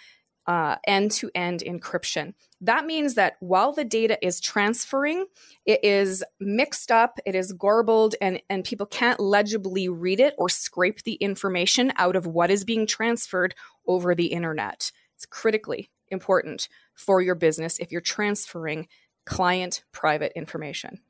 end 0.49 1.11
to 1.11 1.31
end 1.35 1.63
encryption. 1.67 2.35
That 2.61 2.87
means 2.87 3.15
that 3.15 3.37
while 3.41 3.73
the 3.73 3.85
data 3.85 4.19
is 4.25 4.41
transferring, 4.41 5.27
it 5.65 5.81
is 5.83 6.25
mixed 6.41 6.91
up, 6.91 7.19
it 7.27 7.35
is 7.35 7.53
garbled, 7.53 8.15
and, 8.21 8.41
and 8.49 8.65
people 8.65 8.87
can't 8.87 9.21
legibly 9.21 9.89
read 9.89 10.21
it 10.21 10.35
or 10.39 10.49
scrape 10.49 11.03
the 11.03 11.15
information 11.15 11.93
out 11.97 12.17
of 12.17 12.27
what 12.27 12.51
is 12.51 12.65
being 12.65 12.87
transferred 12.87 13.55
over 13.87 14.15
the 14.15 14.27
internet. 14.27 14.91
It's 15.15 15.27
critically 15.27 15.91
important 16.09 16.69
for 16.95 17.21
your 17.21 17.35
business 17.35 17.79
if 17.79 17.91
you're 17.93 18.01
transferring 18.01 18.89
client 19.25 19.83
private 19.93 20.33
information. 20.37 21.01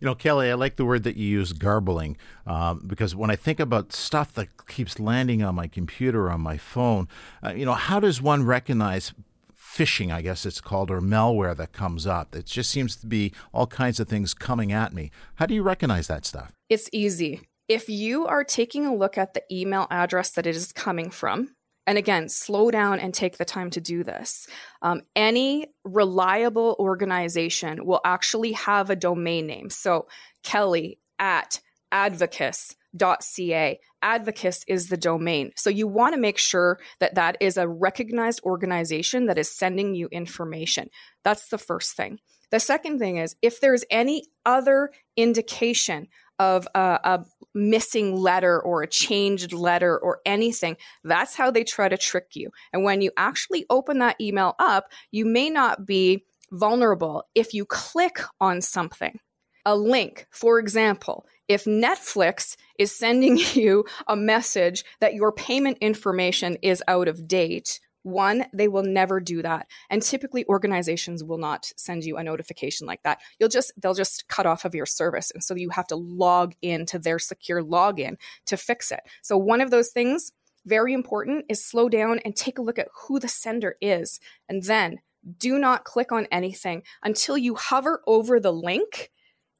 You 0.00 0.06
know, 0.06 0.14
Kelly, 0.14 0.50
I 0.50 0.54
like 0.54 0.76
the 0.76 0.84
word 0.84 1.02
that 1.04 1.16
you 1.16 1.26
use, 1.26 1.52
garbling, 1.52 2.16
um, 2.46 2.82
because 2.86 3.14
when 3.14 3.30
I 3.30 3.36
think 3.36 3.60
about 3.60 3.92
stuff 3.92 4.32
that 4.34 4.66
keeps 4.66 4.98
landing 5.00 5.42
on 5.42 5.54
my 5.54 5.66
computer, 5.66 6.30
on 6.30 6.40
my 6.40 6.56
phone, 6.56 7.08
uh, 7.44 7.52
you 7.52 7.64
know, 7.64 7.74
how 7.74 8.00
does 8.00 8.20
one 8.20 8.44
recognize 8.44 9.12
phishing, 9.58 10.12
I 10.12 10.22
guess 10.22 10.46
it's 10.46 10.60
called, 10.60 10.90
or 10.90 11.00
malware 11.00 11.56
that 11.56 11.72
comes 11.72 12.06
up? 12.06 12.34
It 12.34 12.46
just 12.46 12.70
seems 12.70 12.96
to 12.96 13.06
be 13.06 13.32
all 13.52 13.66
kinds 13.66 14.00
of 14.00 14.08
things 14.08 14.34
coming 14.34 14.72
at 14.72 14.92
me. 14.92 15.10
How 15.36 15.46
do 15.46 15.54
you 15.54 15.62
recognize 15.62 16.06
that 16.08 16.24
stuff? 16.24 16.52
It's 16.68 16.88
easy. 16.92 17.42
If 17.68 17.88
you 17.88 18.26
are 18.26 18.44
taking 18.44 18.86
a 18.86 18.94
look 18.94 19.18
at 19.18 19.34
the 19.34 19.42
email 19.50 19.88
address 19.90 20.30
that 20.30 20.46
it 20.46 20.54
is 20.54 20.72
coming 20.72 21.10
from, 21.10 21.55
and 21.86 21.98
again, 21.98 22.28
slow 22.28 22.70
down 22.70 22.98
and 22.98 23.14
take 23.14 23.38
the 23.38 23.44
time 23.44 23.70
to 23.70 23.80
do 23.80 24.02
this. 24.02 24.46
Um, 24.82 25.02
any 25.14 25.68
reliable 25.84 26.76
organization 26.78 27.86
will 27.86 28.00
actually 28.04 28.52
have 28.52 28.90
a 28.90 28.96
domain 28.96 29.46
name. 29.46 29.70
So, 29.70 30.08
Kelly 30.42 30.98
at 31.18 31.60
advocis.ca. 31.92 33.80
Advocis 34.02 34.64
is 34.66 34.88
the 34.88 34.96
domain. 34.96 35.52
So, 35.54 35.70
you 35.70 35.86
want 35.86 36.14
to 36.14 36.20
make 36.20 36.38
sure 36.38 36.80
that 36.98 37.14
that 37.14 37.36
is 37.40 37.56
a 37.56 37.68
recognized 37.68 38.40
organization 38.42 39.26
that 39.26 39.38
is 39.38 39.50
sending 39.50 39.94
you 39.94 40.08
information. 40.08 40.90
That's 41.22 41.48
the 41.48 41.58
first 41.58 41.96
thing. 41.96 42.18
The 42.50 42.60
second 42.60 42.98
thing 42.98 43.16
is 43.16 43.36
if 43.42 43.60
there's 43.60 43.84
any 43.90 44.24
other 44.44 44.90
indication 45.16 46.08
of 46.38 46.68
a, 46.74 47.00
a, 47.04 47.24
missing 47.56 48.14
letter 48.14 48.60
or 48.60 48.82
a 48.82 48.86
changed 48.86 49.52
letter 49.52 49.98
or 49.98 50.20
anything. 50.26 50.76
That's 51.04 51.34
how 51.34 51.50
they 51.50 51.64
try 51.64 51.88
to 51.88 51.96
trick 51.96 52.28
you. 52.34 52.50
And 52.72 52.84
when 52.84 53.00
you 53.00 53.10
actually 53.16 53.64
open 53.70 53.98
that 54.00 54.20
email 54.20 54.54
up, 54.58 54.92
you 55.10 55.24
may 55.24 55.48
not 55.48 55.86
be 55.86 56.26
vulnerable 56.52 57.24
if 57.34 57.54
you 57.54 57.64
click 57.64 58.20
on 58.40 58.60
something. 58.60 59.18
A 59.64 59.74
link, 59.74 60.26
for 60.30 60.58
example, 60.58 61.26
if 61.48 61.64
Netflix 61.64 62.56
is 62.78 62.96
sending 62.96 63.38
you 63.54 63.84
a 64.06 64.16
message 64.16 64.84
that 65.00 65.14
your 65.14 65.32
payment 65.32 65.78
information 65.80 66.56
is 66.62 66.82
out 66.86 67.08
of 67.08 67.26
date, 67.26 67.80
one, 68.06 68.46
they 68.52 68.68
will 68.68 68.84
never 68.84 69.18
do 69.18 69.42
that. 69.42 69.66
And 69.90 70.00
typically 70.00 70.46
organizations 70.46 71.24
will 71.24 71.38
not 71.38 71.72
send 71.76 72.04
you 72.04 72.16
a 72.16 72.22
notification 72.22 72.86
like 72.86 73.02
that. 73.02 73.20
You'll 73.38 73.48
just 73.48 73.72
they'll 73.76 73.94
just 73.94 74.28
cut 74.28 74.46
off 74.46 74.64
of 74.64 74.74
your 74.74 74.86
service. 74.86 75.32
And 75.32 75.42
so 75.42 75.54
you 75.54 75.70
have 75.70 75.88
to 75.88 75.96
log 75.96 76.54
into 76.62 76.98
their 76.98 77.18
secure 77.18 77.62
login 77.62 78.16
to 78.46 78.56
fix 78.56 78.92
it. 78.92 79.00
So 79.22 79.36
one 79.36 79.60
of 79.60 79.70
those 79.70 79.90
things 79.90 80.32
very 80.64 80.92
important 80.92 81.46
is 81.48 81.64
slow 81.64 81.88
down 81.88 82.20
and 82.24 82.34
take 82.34 82.58
a 82.58 82.62
look 82.62 82.78
at 82.78 82.88
who 82.94 83.18
the 83.18 83.28
sender 83.28 83.76
is. 83.80 84.20
And 84.48 84.62
then 84.62 84.98
do 85.38 85.58
not 85.58 85.84
click 85.84 86.12
on 86.12 86.28
anything 86.30 86.82
until 87.02 87.36
you 87.36 87.56
hover 87.56 88.02
over 88.06 88.38
the 88.38 88.52
link 88.52 89.10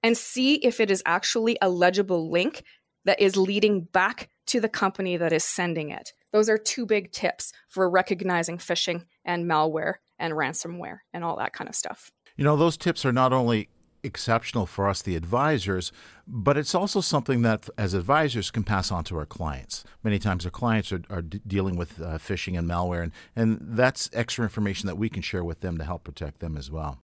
and 0.04 0.16
see 0.16 0.54
if 0.54 0.78
it 0.78 0.90
is 0.90 1.02
actually 1.04 1.58
a 1.60 1.68
legible 1.68 2.30
link 2.30 2.62
that 3.04 3.20
is 3.20 3.36
leading 3.36 3.80
back 3.80 4.28
to 4.46 4.60
the 4.60 4.68
company 4.68 5.16
that 5.16 5.32
is 5.32 5.44
sending 5.44 5.90
it. 5.90 6.12
Those 6.32 6.48
are 6.48 6.58
two 6.58 6.86
big 6.86 7.12
tips 7.12 7.52
for 7.68 7.88
recognizing 7.88 8.58
phishing 8.58 9.06
and 9.24 9.50
malware 9.50 9.94
and 10.18 10.34
ransomware 10.34 10.98
and 11.12 11.24
all 11.24 11.36
that 11.36 11.52
kind 11.52 11.68
of 11.68 11.74
stuff. 11.74 12.10
You 12.36 12.44
know, 12.44 12.56
those 12.56 12.76
tips 12.76 13.04
are 13.04 13.12
not 13.12 13.32
only 13.32 13.68
exceptional 14.02 14.66
for 14.66 14.88
us, 14.88 15.02
the 15.02 15.16
advisors, 15.16 15.92
but 16.26 16.56
it's 16.56 16.74
also 16.74 17.00
something 17.00 17.42
that 17.42 17.68
as 17.76 17.92
advisors 17.92 18.50
can 18.50 18.62
pass 18.62 18.92
on 18.92 19.04
to 19.04 19.16
our 19.18 19.26
clients. 19.26 19.84
Many 20.02 20.18
times 20.18 20.44
our 20.44 20.50
clients 20.50 20.92
are, 20.92 21.02
are 21.10 21.22
d- 21.22 21.40
dealing 21.46 21.76
with 21.76 22.00
uh, 22.00 22.18
phishing 22.18 22.58
and 22.58 22.68
malware, 22.68 23.02
and, 23.02 23.12
and 23.34 23.58
that's 23.60 24.08
extra 24.12 24.44
information 24.44 24.86
that 24.86 24.96
we 24.96 25.08
can 25.08 25.22
share 25.22 25.44
with 25.44 25.60
them 25.60 25.76
to 25.78 25.84
help 25.84 26.04
protect 26.04 26.38
them 26.38 26.56
as 26.56 26.70
well. 26.70 27.00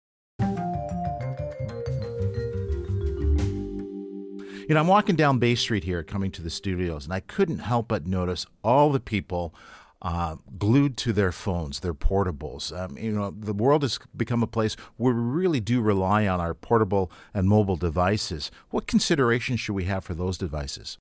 You 4.70 4.74
know, 4.74 4.82
I'm 4.82 4.86
walking 4.86 5.16
down 5.16 5.40
Bay 5.40 5.56
Street 5.56 5.82
here 5.82 6.04
coming 6.04 6.30
to 6.30 6.42
the 6.42 6.48
studios, 6.48 7.04
and 7.04 7.12
I 7.12 7.18
couldn't 7.18 7.58
help 7.58 7.88
but 7.88 8.06
notice 8.06 8.46
all 8.62 8.92
the 8.92 9.00
people 9.00 9.52
uh, 10.00 10.36
glued 10.60 10.96
to 10.98 11.12
their 11.12 11.32
phones, 11.32 11.80
their 11.80 11.92
portables. 11.92 12.72
Um, 12.72 12.96
you 12.96 13.10
know, 13.10 13.34
the 13.36 13.52
world 13.52 13.82
has 13.82 13.98
become 14.16 14.44
a 14.44 14.46
place 14.46 14.76
where 14.96 15.12
we 15.12 15.20
really 15.20 15.58
do 15.58 15.80
rely 15.80 16.28
on 16.28 16.40
our 16.40 16.54
portable 16.54 17.10
and 17.34 17.48
mobile 17.48 17.74
devices. 17.74 18.52
What 18.70 18.86
considerations 18.86 19.58
should 19.58 19.72
we 19.72 19.86
have 19.86 20.04
for 20.04 20.14
those 20.14 20.38
devices? 20.38 20.98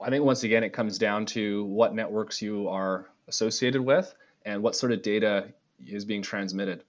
I 0.00 0.10
think 0.10 0.24
once 0.24 0.42
again, 0.42 0.64
it 0.64 0.72
comes 0.72 0.98
down 0.98 1.24
to 1.26 1.66
what 1.66 1.94
networks 1.94 2.42
you 2.42 2.68
are 2.68 3.06
associated 3.28 3.82
with 3.82 4.12
and 4.44 4.60
what 4.60 4.74
sort 4.74 4.90
of 4.90 5.02
data 5.02 5.52
is 5.86 6.04
being 6.04 6.22
transmitted. 6.22 6.82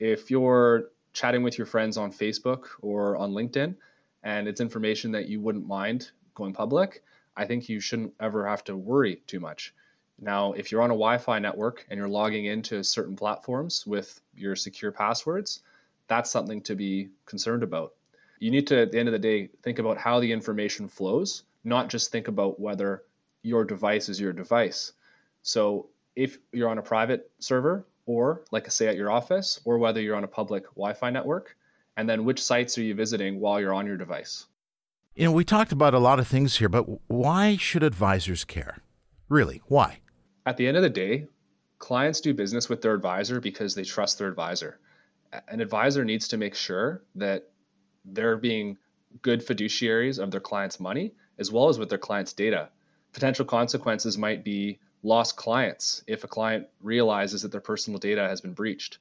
If 0.00 0.28
you're 0.28 0.88
chatting 1.12 1.44
with 1.44 1.56
your 1.56 1.68
friends 1.68 1.96
on 1.96 2.10
Facebook 2.10 2.64
or 2.80 3.16
on 3.16 3.30
LinkedIn, 3.30 3.76
and 4.22 4.46
it's 4.48 4.60
information 4.60 5.12
that 5.12 5.28
you 5.28 5.40
wouldn't 5.40 5.66
mind 5.66 6.10
going 6.34 6.52
public, 6.52 7.02
I 7.36 7.46
think 7.46 7.68
you 7.68 7.80
shouldn't 7.80 8.14
ever 8.20 8.46
have 8.46 8.64
to 8.64 8.76
worry 8.76 9.22
too 9.26 9.40
much. 9.40 9.74
Now, 10.20 10.52
if 10.52 10.70
you're 10.70 10.82
on 10.82 10.90
a 10.90 10.94
Wi 10.94 11.18
Fi 11.18 11.38
network 11.38 11.84
and 11.90 11.98
you're 11.98 12.08
logging 12.08 12.44
into 12.44 12.84
certain 12.84 13.16
platforms 13.16 13.86
with 13.86 14.20
your 14.34 14.54
secure 14.54 14.92
passwords, 14.92 15.62
that's 16.06 16.30
something 16.30 16.60
to 16.62 16.74
be 16.74 17.08
concerned 17.26 17.62
about. 17.62 17.94
You 18.38 18.50
need 18.50 18.66
to, 18.68 18.82
at 18.82 18.92
the 18.92 18.98
end 18.98 19.08
of 19.08 19.12
the 19.12 19.18
day, 19.18 19.48
think 19.62 19.78
about 19.78 19.98
how 19.98 20.20
the 20.20 20.32
information 20.32 20.88
flows, 20.88 21.44
not 21.64 21.88
just 21.88 22.12
think 22.12 22.28
about 22.28 22.60
whether 22.60 23.02
your 23.42 23.64
device 23.64 24.08
is 24.08 24.20
your 24.20 24.32
device. 24.32 24.92
So, 25.42 25.88
if 26.14 26.38
you're 26.52 26.68
on 26.68 26.78
a 26.78 26.82
private 26.82 27.30
server, 27.38 27.86
or 28.04 28.42
like 28.50 28.66
I 28.66 28.68
say 28.68 28.88
at 28.88 28.96
your 28.96 29.10
office, 29.10 29.60
or 29.64 29.78
whether 29.78 30.00
you're 30.00 30.16
on 30.16 30.24
a 30.24 30.28
public 30.28 30.64
Wi 30.74 30.92
Fi 30.92 31.10
network, 31.10 31.56
and 31.96 32.08
then 32.08 32.24
which 32.24 32.42
sites 32.42 32.76
are 32.78 32.82
you 32.82 32.94
visiting 32.94 33.40
while 33.40 33.60
you're 33.60 33.74
on 33.74 33.86
your 33.86 33.96
device? 33.96 34.46
You 35.14 35.24
know, 35.24 35.32
we 35.32 35.44
talked 35.44 35.72
about 35.72 35.94
a 35.94 35.98
lot 35.98 36.18
of 36.18 36.26
things 36.26 36.56
here, 36.56 36.68
but 36.68 36.86
why 37.10 37.56
should 37.56 37.82
advisors 37.82 38.44
care? 38.44 38.78
Really, 39.28 39.60
why? 39.66 39.98
At 40.46 40.56
the 40.56 40.66
end 40.66 40.76
of 40.76 40.82
the 40.82 40.90
day, 40.90 41.26
clients 41.78 42.20
do 42.20 42.32
business 42.32 42.68
with 42.68 42.80
their 42.80 42.94
advisor 42.94 43.40
because 43.40 43.74
they 43.74 43.84
trust 43.84 44.18
their 44.18 44.28
advisor. 44.28 44.78
An 45.48 45.60
advisor 45.60 46.04
needs 46.04 46.28
to 46.28 46.36
make 46.36 46.54
sure 46.54 47.02
that 47.14 47.50
they're 48.04 48.36
being 48.36 48.78
good 49.20 49.46
fiduciaries 49.46 50.18
of 50.18 50.30
their 50.30 50.40
client's 50.40 50.80
money 50.80 51.12
as 51.38 51.50
well 51.50 51.68
as 51.68 51.78
with 51.78 51.88
their 51.88 51.98
client's 51.98 52.32
data. 52.32 52.68
Potential 53.12 53.44
consequences 53.44 54.16
might 54.16 54.44
be 54.44 54.78
lost 55.02 55.36
clients 55.36 56.02
if 56.06 56.24
a 56.24 56.28
client 56.28 56.66
realizes 56.80 57.42
that 57.42 57.52
their 57.52 57.60
personal 57.60 57.98
data 57.98 58.22
has 58.28 58.40
been 58.40 58.52
breached, 58.52 58.98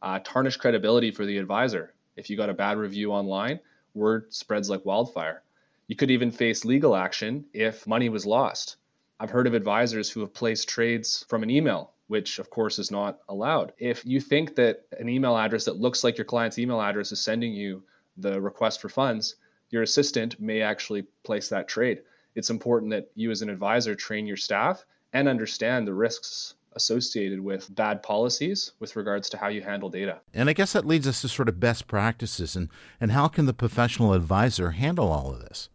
uh, 0.00 0.18
tarnished 0.24 0.60
credibility 0.60 1.10
for 1.10 1.24
the 1.24 1.38
advisor 1.38 1.92
if 2.16 2.30
you 2.30 2.36
got 2.36 2.50
a 2.50 2.54
bad 2.54 2.78
review 2.78 3.12
online, 3.12 3.60
word 3.94 4.32
spreads 4.32 4.70
like 4.70 4.84
wildfire. 4.84 5.42
You 5.86 5.96
could 5.96 6.10
even 6.10 6.30
face 6.30 6.64
legal 6.64 6.94
action 6.94 7.44
if 7.52 7.86
money 7.86 8.08
was 8.08 8.26
lost. 8.26 8.76
I've 9.20 9.30
heard 9.30 9.46
of 9.46 9.54
advisors 9.54 10.10
who 10.10 10.20
have 10.20 10.34
placed 10.34 10.68
trades 10.68 11.24
from 11.28 11.42
an 11.42 11.50
email, 11.50 11.92
which 12.08 12.38
of 12.38 12.50
course 12.50 12.78
is 12.78 12.90
not 12.90 13.20
allowed. 13.28 13.72
If 13.78 14.04
you 14.04 14.20
think 14.20 14.56
that 14.56 14.84
an 14.98 15.08
email 15.08 15.36
address 15.36 15.64
that 15.66 15.80
looks 15.80 16.02
like 16.02 16.18
your 16.18 16.24
client's 16.24 16.58
email 16.58 16.80
address 16.80 17.12
is 17.12 17.20
sending 17.20 17.52
you 17.52 17.82
the 18.16 18.40
request 18.40 18.80
for 18.80 18.88
funds, 18.88 19.36
your 19.70 19.82
assistant 19.82 20.40
may 20.40 20.60
actually 20.60 21.02
place 21.22 21.48
that 21.48 21.68
trade. 21.68 22.02
it's 22.34 22.50
important 22.50 22.90
that 22.90 23.10
you 23.14 23.30
as 23.30 23.42
an 23.42 23.50
advisor 23.50 23.94
train 23.94 24.26
your 24.26 24.36
staff 24.36 24.84
and 25.12 25.28
understand 25.28 25.86
the 25.86 25.94
risks 25.94 26.54
associated 26.76 27.40
with 27.40 27.74
bad 27.74 28.02
policies 28.02 28.72
with 28.80 28.96
regards 28.96 29.28
to 29.30 29.36
how 29.36 29.48
you 29.48 29.62
handle 29.62 29.88
data. 29.88 30.20
And 30.34 30.48
I 30.48 30.52
guess 30.52 30.72
that 30.72 30.86
leads 30.86 31.06
us 31.06 31.20
to 31.22 31.28
sort 31.28 31.48
of 31.48 31.60
best 31.60 31.86
practices 31.86 32.56
and, 32.56 32.68
and 33.00 33.12
how 33.12 33.28
can 33.28 33.46
the 33.46 33.54
professional 33.54 34.12
advisor 34.12 34.70
handle 34.70 35.10
all 35.10 35.32
of 35.32 35.40
this? 35.40 35.68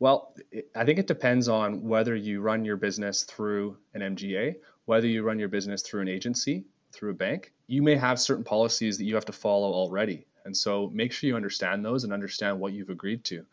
Well, 0.00 0.34
I 0.76 0.84
think 0.84 0.98
it 0.98 1.08
depends 1.08 1.48
on 1.48 1.82
whether 1.82 2.14
you 2.14 2.40
run 2.40 2.64
your 2.64 2.76
business 2.76 3.24
through 3.24 3.76
an 3.94 4.00
MGA, 4.00 4.56
whether 4.84 5.08
you 5.08 5.22
run 5.24 5.38
your 5.38 5.48
business 5.48 5.82
through 5.82 6.02
an 6.02 6.08
agency, 6.08 6.64
through 6.92 7.10
a 7.10 7.14
bank. 7.14 7.52
You 7.66 7.82
may 7.82 7.96
have 7.96 8.20
certain 8.20 8.44
policies 8.44 8.96
that 8.98 9.04
you 9.04 9.14
have 9.16 9.24
to 9.26 9.32
follow 9.32 9.72
already. 9.72 10.26
And 10.44 10.56
so 10.56 10.88
make 10.94 11.12
sure 11.12 11.28
you 11.28 11.36
understand 11.36 11.84
those 11.84 12.04
and 12.04 12.12
understand 12.12 12.58
what 12.58 12.72
you've 12.72 12.90
agreed 12.90 13.24
to. 13.24 13.44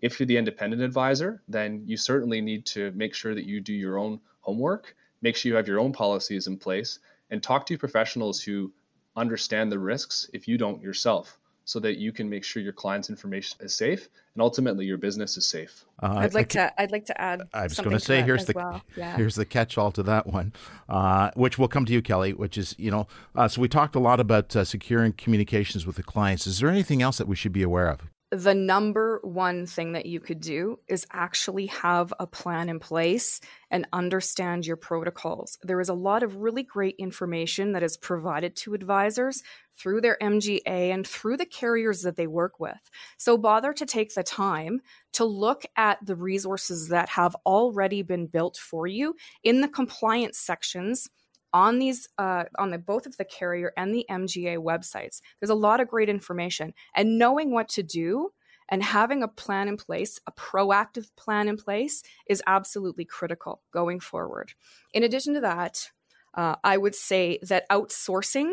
If 0.00 0.18
you're 0.18 0.26
the 0.26 0.38
independent 0.38 0.82
advisor, 0.82 1.42
then 1.46 1.82
you 1.84 1.96
certainly 1.96 2.40
need 2.40 2.64
to 2.66 2.90
make 2.92 3.14
sure 3.14 3.34
that 3.34 3.44
you 3.44 3.60
do 3.60 3.74
your 3.74 3.98
own 3.98 4.20
homework, 4.40 4.96
make 5.22 5.36
sure 5.36 5.50
you 5.50 5.56
have 5.56 5.68
your 5.68 5.80
own 5.80 5.92
policies 5.92 6.46
in 6.46 6.56
place, 6.56 6.98
and 7.30 7.42
talk 7.42 7.66
to 7.66 7.78
professionals 7.78 8.42
who 8.42 8.72
understand 9.16 9.70
the 9.70 9.78
risks 9.78 10.28
if 10.32 10.48
you 10.48 10.56
don't 10.56 10.82
yourself 10.82 11.38
so 11.64 11.78
that 11.78 11.98
you 11.98 12.10
can 12.10 12.28
make 12.28 12.42
sure 12.42 12.62
your 12.62 12.72
client's 12.72 13.10
information 13.10 13.56
is 13.60 13.74
safe 13.76 14.08
and 14.34 14.42
ultimately 14.42 14.84
your 14.84 14.98
business 14.98 15.36
is 15.36 15.46
safe. 15.46 15.84
Uh, 16.02 16.14
I'd 16.18 16.34
like 16.34 16.56
I, 16.56 16.66
to. 16.68 16.82
I'd 16.82 16.90
like 16.90 17.06
to 17.06 17.20
add. 17.20 17.42
I 17.52 17.64
was 17.64 17.78
going 17.78 17.90
to 17.90 18.00
say 18.00 18.22
here's 18.22 18.46
the 18.46 18.54
well. 18.56 18.82
yeah. 18.96 19.16
here's 19.16 19.36
the 19.36 19.44
catch-all 19.44 19.92
to 19.92 20.02
that 20.04 20.26
one, 20.26 20.52
uh, 20.88 21.30
which 21.34 21.58
will 21.58 21.68
come 21.68 21.84
to 21.84 21.92
you, 21.92 22.02
Kelly. 22.02 22.32
Which 22.32 22.58
is 22.58 22.74
you 22.78 22.90
know, 22.90 23.06
uh, 23.36 23.48
so 23.48 23.60
we 23.60 23.68
talked 23.68 23.94
a 23.94 24.00
lot 24.00 24.18
about 24.18 24.54
uh, 24.56 24.64
securing 24.64 25.12
communications 25.12 25.86
with 25.86 25.96
the 25.96 26.02
clients. 26.02 26.46
Is 26.46 26.58
there 26.58 26.70
anything 26.70 27.02
else 27.02 27.18
that 27.18 27.28
we 27.28 27.36
should 27.36 27.52
be 27.52 27.62
aware 27.62 27.88
of? 27.88 28.00
The 28.30 28.54
number 28.54 29.18
one 29.24 29.66
thing 29.66 29.92
that 29.92 30.06
you 30.06 30.20
could 30.20 30.40
do 30.40 30.78
is 30.86 31.04
actually 31.12 31.66
have 31.66 32.14
a 32.20 32.26
plan 32.28 32.68
in 32.68 32.78
place 32.78 33.40
and 33.72 33.88
understand 33.92 34.64
your 34.64 34.76
protocols. 34.76 35.58
There 35.62 35.80
is 35.80 35.88
a 35.88 35.94
lot 35.94 36.22
of 36.22 36.36
really 36.36 36.62
great 36.62 36.94
information 36.98 37.72
that 37.72 37.82
is 37.82 37.96
provided 37.96 38.54
to 38.56 38.74
advisors 38.74 39.42
through 39.76 40.02
their 40.02 40.16
MGA 40.22 40.60
and 40.66 41.04
through 41.04 41.38
the 41.38 41.46
carriers 41.46 42.02
that 42.02 42.14
they 42.14 42.28
work 42.28 42.60
with. 42.60 42.78
So 43.16 43.36
bother 43.36 43.72
to 43.72 43.86
take 43.86 44.14
the 44.14 44.22
time 44.22 44.80
to 45.12 45.24
look 45.24 45.64
at 45.76 45.98
the 46.04 46.14
resources 46.14 46.88
that 46.88 47.08
have 47.08 47.34
already 47.44 48.02
been 48.02 48.26
built 48.26 48.56
for 48.56 48.86
you 48.86 49.16
in 49.42 49.60
the 49.60 49.68
compliance 49.68 50.38
sections 50.38 51.10
on 51.52 51.78
these 51.78 52.08
uh, 52.18 52.44
on 52.58 52.70
the 52.70 52.78
both 52.78 53.06
of 53.06 53.16
the 53.16 53.24
carrier 53.24 53.72
and 53.76 53.94
the 53.94 54.06
mga 54.10 54.58
websites 54.58 55.20
there's 55.40 55.50
a 55.50 55.54
lot 55.54 55.80
of 55.80 55.88
great 55.88 56.08
information. 56.08 56.74
And 56.94 57.18
knowing 57.18 57.52
what 57.52 57.68
to 57.70 57.82
do 57.82 58.30
and 58.68 58.82
having 58.82 59.22
a 59.22 59.28
plan 59.28 59.68
in 59.68 59.76
place 59.76 60.20
a 60.26 60.32
proactive 60.32 61.08
plan 61.16 61.48
in 61.48 61.56
place 61.56 62.02
is 62.26 62.42
absolutely 62.46 63.04
critical 63.04 63.62
going 63.72 64.00
forward. 64.00 64.52
In 64.92 65.02
addition 65.02 65.34
to 65.34 65.40
that 65.40 65.90
uh, 66.34 66.56
i 66.62 66.76
would 66.76 66.94
say 66.94 67.38
that 67.42 67.68
outsourcing 67.70 68.52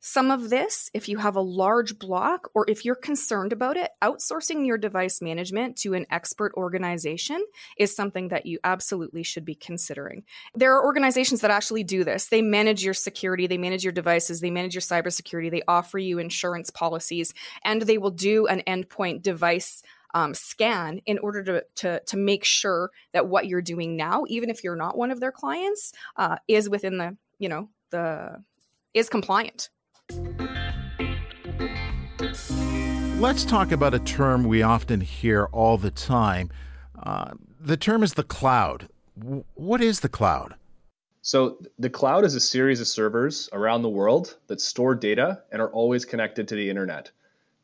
some 0.00 0.30
of 0.30 0.48
this, 0.48 0.90
if 0.94 1.08
you 1.08 1.18
have 1.18 1.36
a 1.36 1.42
large 1.42 1.98
block 1.98 2.50
or 2.54 2.64
if 2.68 2.84
you're 2.84 2.94
concerned 2.94 3.52
about 3.52 3.76
it, 3.76 3.90
outsourcing 4.02 4.66
your 4.66 4.78
device 4.78 5.20
management 5.20 5.76
to 5.78 5.92
an 5.92 6.06
expert 6.10 6.52
organization 6.56 7.44
is 7.76 7.94
something 7.94 8.28
that 8.28 8.46
you 8.46 8.58
absolutely 8.64 9.22
should 9.22 9.44
be 9.44 9.54
considering. 9.54 10.24
There 10.54 10.74
are 10.74 10.84
organizations 10.84 11.42
that 11.42 11.50
actually 11.50 11.84
do 11.84 12.02
this. 12.02 12.28
They 12.28 12.40
manage 12.40 12.82
your 12.82 12.94
security, 12.94 13.46
they 13.46 13.58
manage 13.58 13.84
your 13.84 13.92
devices, 13.92 14.40
they 14.40 14.50
manage 14.50 14.74
your 14.74 14.80
cybersecurity, 14.80 15.50
they 15.50 15.62
offer 15.68 15.98
you 15.98 16.18
insurance 16.18 16.70
policies, 16.70 17.34
and 17.62 17.82
they 17.82 17.98
will 17.98 18.10
do 18.10 18.46
an 18.46 18.62
endpoint 18.66 19.20
device 19.22 19.82
um, 20.14 20.32
scan 20.34 21.00
in 21.04 21.18
order 21.18 21.42
to, 21.44 21.64
to, 21.76 22.00
to 22.06 22.16
make 22.16 22.44
sure 22.44 22.90
that 23.12 23.28
what 23.28 23.46
you're 23.46 23.62
doing 23.62 23.96
now, 23.96 24.24
even 24.28 24.48
if 24.48 24.64
you're 24.64 24.76
not 24.76 24.96
one 24.96 25.10
of 25.10 25.20
their 25.20 25.30
clients, 25.30 25.92
uh, 26.16 26.36
is 26.48 26.68
within 26.70 26.96
the, 26.96 27.16
you 27.38 27.48
know, 27.48 27.68
the 27.90 28.42
is 28.94 29.08
compliant. 29.08 29.68
Let's 33.20 33.44
talk 33.44 33.70
about 33.70 33.92
a 33.94 33.98
term 33.98 34.44
we 34.44 34.62
often 34.62 35.00
hear 35.00 35.44
all 35.52 35.76
the 35.76 35.90
time. 35.90 36.50
Uh, 37.02 37.32
the 37.60 37.76
term 37.76 38.02
is 38.02 38.14
the 38.14 38.22
cloud. 38.22 38.88
W- 39.18 39.44
what 39.54 39.80
is 39.80 40.00
the 40.00 40.08
cloud? 40.08 40.54
So, 41.22 41.58
the 41.78 41.90
cloud 41.90 42.24
is 42.24 42.34
a 42.34 42.40
series 42.40 42.80
of 42.80 42.88
servers 42.88 43.50
around 43.52 43.82
the 43.82 43.90
world 43.90 44.38
that 44.46 44.60
store 44.60 44.94
data 44.94 45.42
and 45.52 45.60
are 45.60 45.70
always 45.70 46.06
connected 46.06 46.48
to 46.48 46.54
the 46.54 46.70
internet. 46.70 47.10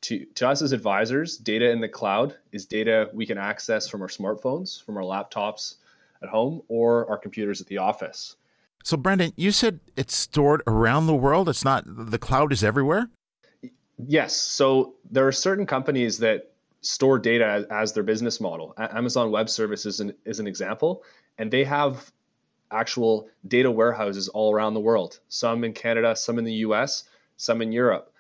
To, 0.03 0.25
to 0.25 0.49
us 0.49 0.61
as 0.61 0.73
advisors, 0.73 1.39
data 1.39 1.71
in 1.71 1.81
the 1.81 1.89
cloud 1.89 2.37
is 2.53 2.67
data 2.67 3.09
we 3.15 3.25
can 3.25 3.39
access 3.39 3.89
from 3.89 4.03
our 4.03 4.09
smartphones, 4.09 4.85
from 4.85 4.99
our 4.99 5.03
laptops 5.03 5.77
at 6.23 6.29
home, 6.29 6.61
or 6.69 7.09
our 7.11 7.17
computers 7.17 7.61
at 7.63 7.67
the 7.67 7.79
office. 7.79 8.37
So, 8.87 8.97
Brandon, 8.97 9.33
you 9.35 9.51
said 9.51 9.81
it's 9.97 10.15
stored 10.15 10.63
around 10.65 11.09
the 11.09 11.15
world. 11.15 11.49
It's 11.49 11.65
not, 11.65 11.83
the 11.89 12.21
cloud 12.21 12.53
is 12.53 12.63
everywhere? 12.63 13.11
Yes. 13.99 14.37
So, 14.37 14.95
there 15.11 15.27
are 15.27 15.33
certain 15.33 15.67
companies 15.67 16.19
that 16.19 16.53
store 16.83 17.19
data 17.19 17.67
as, 17.69 17.95
their 17.95 18.05
business 18.05 18.41
model. 18.41 18.75
Amazon 18.79 19.33
Web 19.33 19.51
Services 19.51 19.95
is 19.97 20.01
an, 20.01 20.15
is 20.25 20.39
an 20.39 20.47
example, 20.47 21.03
and 21.37 21.51
they 21.51 21.65
have 21.65 22.13
actual 22.71 23.29
data 23.49 23.73
warehouses 23.73 24.29
all 24.29 24.55
around 24.55 24.75
the 24.75 24.81
world, 24.81 25.19
some 25.27 25.65
in 25.65 25.73
Canada, 25.73 26.15
some 26.15 26.39
in 26.39 26.45
the 26.45 26.55
US, 26.67 27.03
some 27.39 27.63
in 27.63 27.73
Europe. 27.73 28.13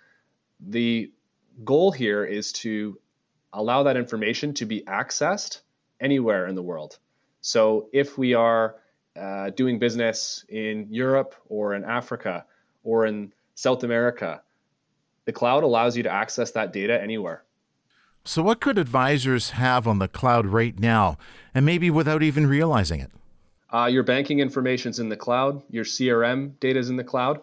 The 0.58 1.12
goal 1.64 1.92
here 1.92 2.24
is 2.24 2.50
to 2.64 2.98
allow 3.52 3.84
that 3.84 3.96
information 3.96 4.52
to 4.54 4.66
be 4.66 4.80
accessed 4.80 5.60
anywhere 6.00 6.48
in 6.48 6.56
the 6.56 6.62
world. 6.62 6.98
So 7.40 7.88
if 7.92 8.18
we 8.18 8.34
are 8.34 8.74
uh, 9.18 9.50
doing 9.50 9.78
business 9.78 10.44
in 10.48 10.86
Europe 10.90 11.34
or 11.48 11.74
in 11.74 11.84
Africa 11.84 12.44
or 12.84 13.06
in 13.06 13.32
South 13.54 13.82
America, 13.82 14.42
the 15.24 15.32
cloud 15.32 15.62
allows 15.62 15.96
you 15.96 16.02
to 16.02 16.10
access 16.10 16.52
that 16.52 16.72
data 16.72 17.00
anywhere. 17.00 17.42
So, 18.24 18.42
what 18.42 18.60
could 18.60 18.78
advisors 18.78 19.50
have 19.50 19.86
on 19.86 19.98
the 19.98 20.08
cloud 20.08 20.46
right 20.46 20.78
now, 20.78 21.16
and 21.54 21.64
maybe 21.64 21.90
without 21.90 22.22
even 22.22 22.46
realizing 22.46 23.00
it? 23.00 23.10
Uh, 23.72 23.86
your 23.86 24.02
banking 24.02 24.40
information's 24.40 24.98
in 24.98 25.08
the 25.08 25.16
cloud, 25.16 25.62
your 25.70 25.84
CRM 25.84 26.58
data 26.60 26.78
is 26.78 26.90
in 26.90 26.96
the 26.96 27.04
cloud. 27.04 27.40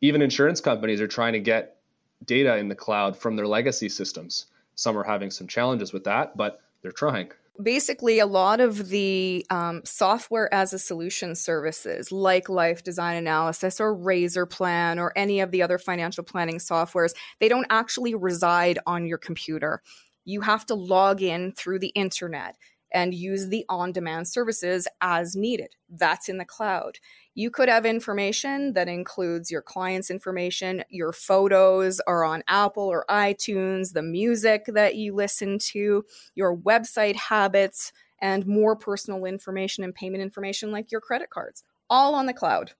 Even 0.00 0.22
insurance 0.22 0.60
companies 0.60 1.00
are 1.00 1.08
trying 1.08 1.32
to 1.32 1.40
get 1.40 1.76
data 2.24 2.56
in 2.56 2.68
the 2.68 2.74
cloud 2.74 3.16
from 3.16 3.36
their 3.36 3.46
legacy 3.46 3.88
systems. 3.88 4.46
Some 4.74 4.96
are 4.96 5.04
having 5.04 5.30
some 5.30 5.46
challenges 5.46 5.92
with 5.92 6.04
that, 6.04 6.36
but 6.36 6.60
they're 6.82 6.92
trying 6.92 7.30
basically 7.60 8.18
a 8.18 8.26
lot 8.26 8.60
of 8.60 8.88
the 8.88 9.44
um, 9.50 9.82
software 9.84 10.52
as 10.54 10.72
a 10.72 10.78
solution 10.78 11.34
services 11.34 12.10
like 12.10 12.48
life 12.48 12.82
design 12.82 13.16
analysis 13.16 13.80
or 13.80 13.96
RazorPlan 13.96 14.98
or 14.98 15.12
any 15.16 15.40
of 15.40 15.50
the 15.50 15.62
other 15.62 15.78
financial 15.78 16.24
planning 16.24 16.58
softwares 16.58 17.12
they 17.40 17.48
don't 17.48 17.66
actually 17.68 18.14
reside 18.14 18.78
on 18.86 19.06
your 19.06 19.18
computer. 19.18 19.82
You 20.24 20.40
have 20.42 20.64
to 20.66 20.74
log 20.74 21.20
in 21.20 21.52
through 21.52 21.80
the 21.80 21.88
internet 21.88 22.56
and 22.92 23.14
use 23.14 23.48
the 23.48 23.64
on 23.68 23.92
demand 23.92 24.28
services 24.28 24.86
as 25.00 25.34
needed 25.34 25.74
that's 25.88 26.28
in 26.28 26.38
the 26.38 26.44
cloud 26.44 26.98
you 27.34 27.50
could 27.50 27.68
have 27.68 27.86
information 27.86 28.74
that 28.74 28.88
includes 28.88 29.50
your 29.50 29.62
client's 29.62 30.10
information, 30.10 30.84
your 30.90 31.12
photos 31.12 32.00
are 32.00 32.24
on 32.24 32.42
Apple 32.46 32.84
or 32.84 33.06
iTunes, 33.08 33.92
the 33.94 34.02
music 34.02 34.66
that 34.68 34.96
you 34.96 35.14
listen 35.14 35.58
to, 35.58 36.04
your 36.34 36.56
website 36.56 37.16
habits, 37.16 37.92
and 38.20 38.46
more 38.46 38.76
personal 38.76 39.24
information 39.24 39.82
and 39.82 39.94
payment 39.94 40.22
information 40.22 40.70
like 40.70 40.92
your 40.92 41.00
credit 41.00 41.30
cards, 41.30 41.64
all 41.88 42.14
on 42.14 42.26
the 42.26 42.34
cloud. 42.34 42.72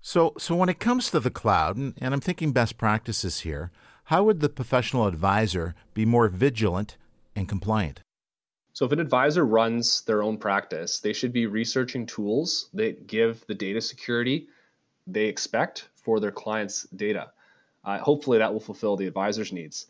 So, 0.00 0.32
so 0.38 0.54
when 0.54 0.68
it 0.68 0.78
comes 0.78 1.10
to 1.10 1.20
the 1.20 1.30
cloud, 1.30 1.76
and, 1.76 1.94
and 2.00 2.14
I'm 2.14 2.20
thinking 2.20 2.52
best 2.52 2.78
practices 2.78 3.40
here, 3.40 3.72
how 4.04 4.22
would 4.24 4.40
the 4.40 4.48
professional 4.48 5.06
advisor 5.06 5.74
be 5.92 6.06
more 6.06 6.28
vigilant 6.28 6.96
and 7.34 7.48
compliant? 7.48 8.00
So 8.78 8.86
if 8.86 8.92
an 8.92 9.00
advisor 9.00 9.44
runs 9.44 10.02
their 10.02 10.22
own 10.22 10.38
practice, 10.38 11.00
they 11.00 11.12
should 11.12 11.32
be 11.32 11.46
researching 11.46 12.06
tools 12.06 12.70
that 12.74 13.08
give 13.08 13.44
the 13.48 13.54
data 13.56 13.80
security 13.80 14.46
they 15.04 15.24
expect 15.24 15.88
for 15.96 16.20
their 16.20 16.30
clients' 16.30 16.84
data. 16.94 17.32
Uh, 17.82 17.98
hopefully, 17.98 18.38
that 18.38 18.52
will 18.52 18.60
fulfill 18.60 18.94
the 18.94 19.08
advisor's 19.08 19.52
needs. 19.52 19.86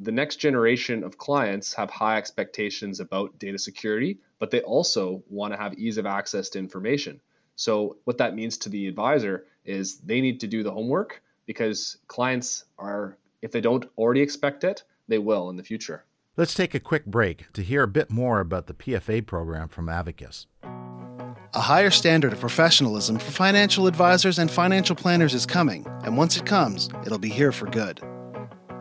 The 0.00 0.10
next 0.10 0.38
generation 0.38 1.04
of 1.04 1.16
clients 1.16 1.74
have 1.74 1.90
high 1.90 2.16
expectations 2.16 2.98
about 2.98 3.38
data 3.38 3.56
security, 3.56 4.18
but 4.40 4.50
they 4.50 4.62
also 4.62 5.22
want 5.30 5.54
to 5.54 5.60
have 5.60 5.74
ease 5.74 5.96
of 5.96 6.04
access 6.04 6.48
to 6.48 6.58
information. 6.58 7.20
So, 7.54 7.98
what 8.02 8.18
that 8.18 8.34
means 8.34 8.58
to 8.58 8.68
the 8.68 8.88
advisor 8.88 9.46
is 9.64 9.98
they 9.98 10.20
need 10.20 10.40
to 10.40 10.48
do 10.48 10.64
the 10.64 10.72
homework 10.72 11.22
because 11.46 11.98
clients 12.08 12.64
are, 12.80 13.16
if 13.42 13.52
they 13.52 13.60
don't 13.60 13.88
already 13.96 14.22
expect 14.22 14.64
it, 14.64 14.82
they 15.06 15.18
will 15.18 15.50
in 15.50 15.56
the 15.56 15.62
future. 15.62 16.04
Let's 16.36 16.54
take 16.54 16.74
a 16.74 16.80
quick 16.80 17.06
break 17.06 17.52
to 17.52 17.62
hear 17.62 17.84
a 17.84 17.88
bit 17.88 18.10
more 18.10 18.40
about 18.40 18.66
the 18.66 18.74
PFA 18.74 19.24
program 19.24 19.68
from 19.68 19.86
Advocis. 19.86 20.46
A 20.64 21.60
higher 21.60 21.90
standard 21.90 22.32
of 22.32 22.40
professionalism 22.40 23.20
for 23.20 23.30
financial 23.30 23.86
advisors 23.86 24.40
and 24.40 24.50
financial 24.50 24.96
planners 24.96 25.32
is 25.32 25.46
coming, 25.46 25.86
and 26.02 26.16
once 26.16 26.36
it 26.36 26.44
comes, 26.44 26.88
it'll 27.06 27.20
be 27.20 27.28
here 27.28 27.52
for 27.52 27.66
good. 27.66 28.00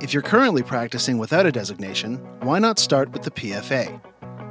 If 0.02 0.14
you're 0.14 0.24
currently 0.24 0.64
practicing 0.64 1.20
without 1.20 1.46
a 1.46 1.52
designation, 1.52 2.16
why 2.40 2.58
not 2.58 2.80
start 2.80 3.12
with 3.12 3.22
the 3.22 3.30
PFA? 3.30 4.02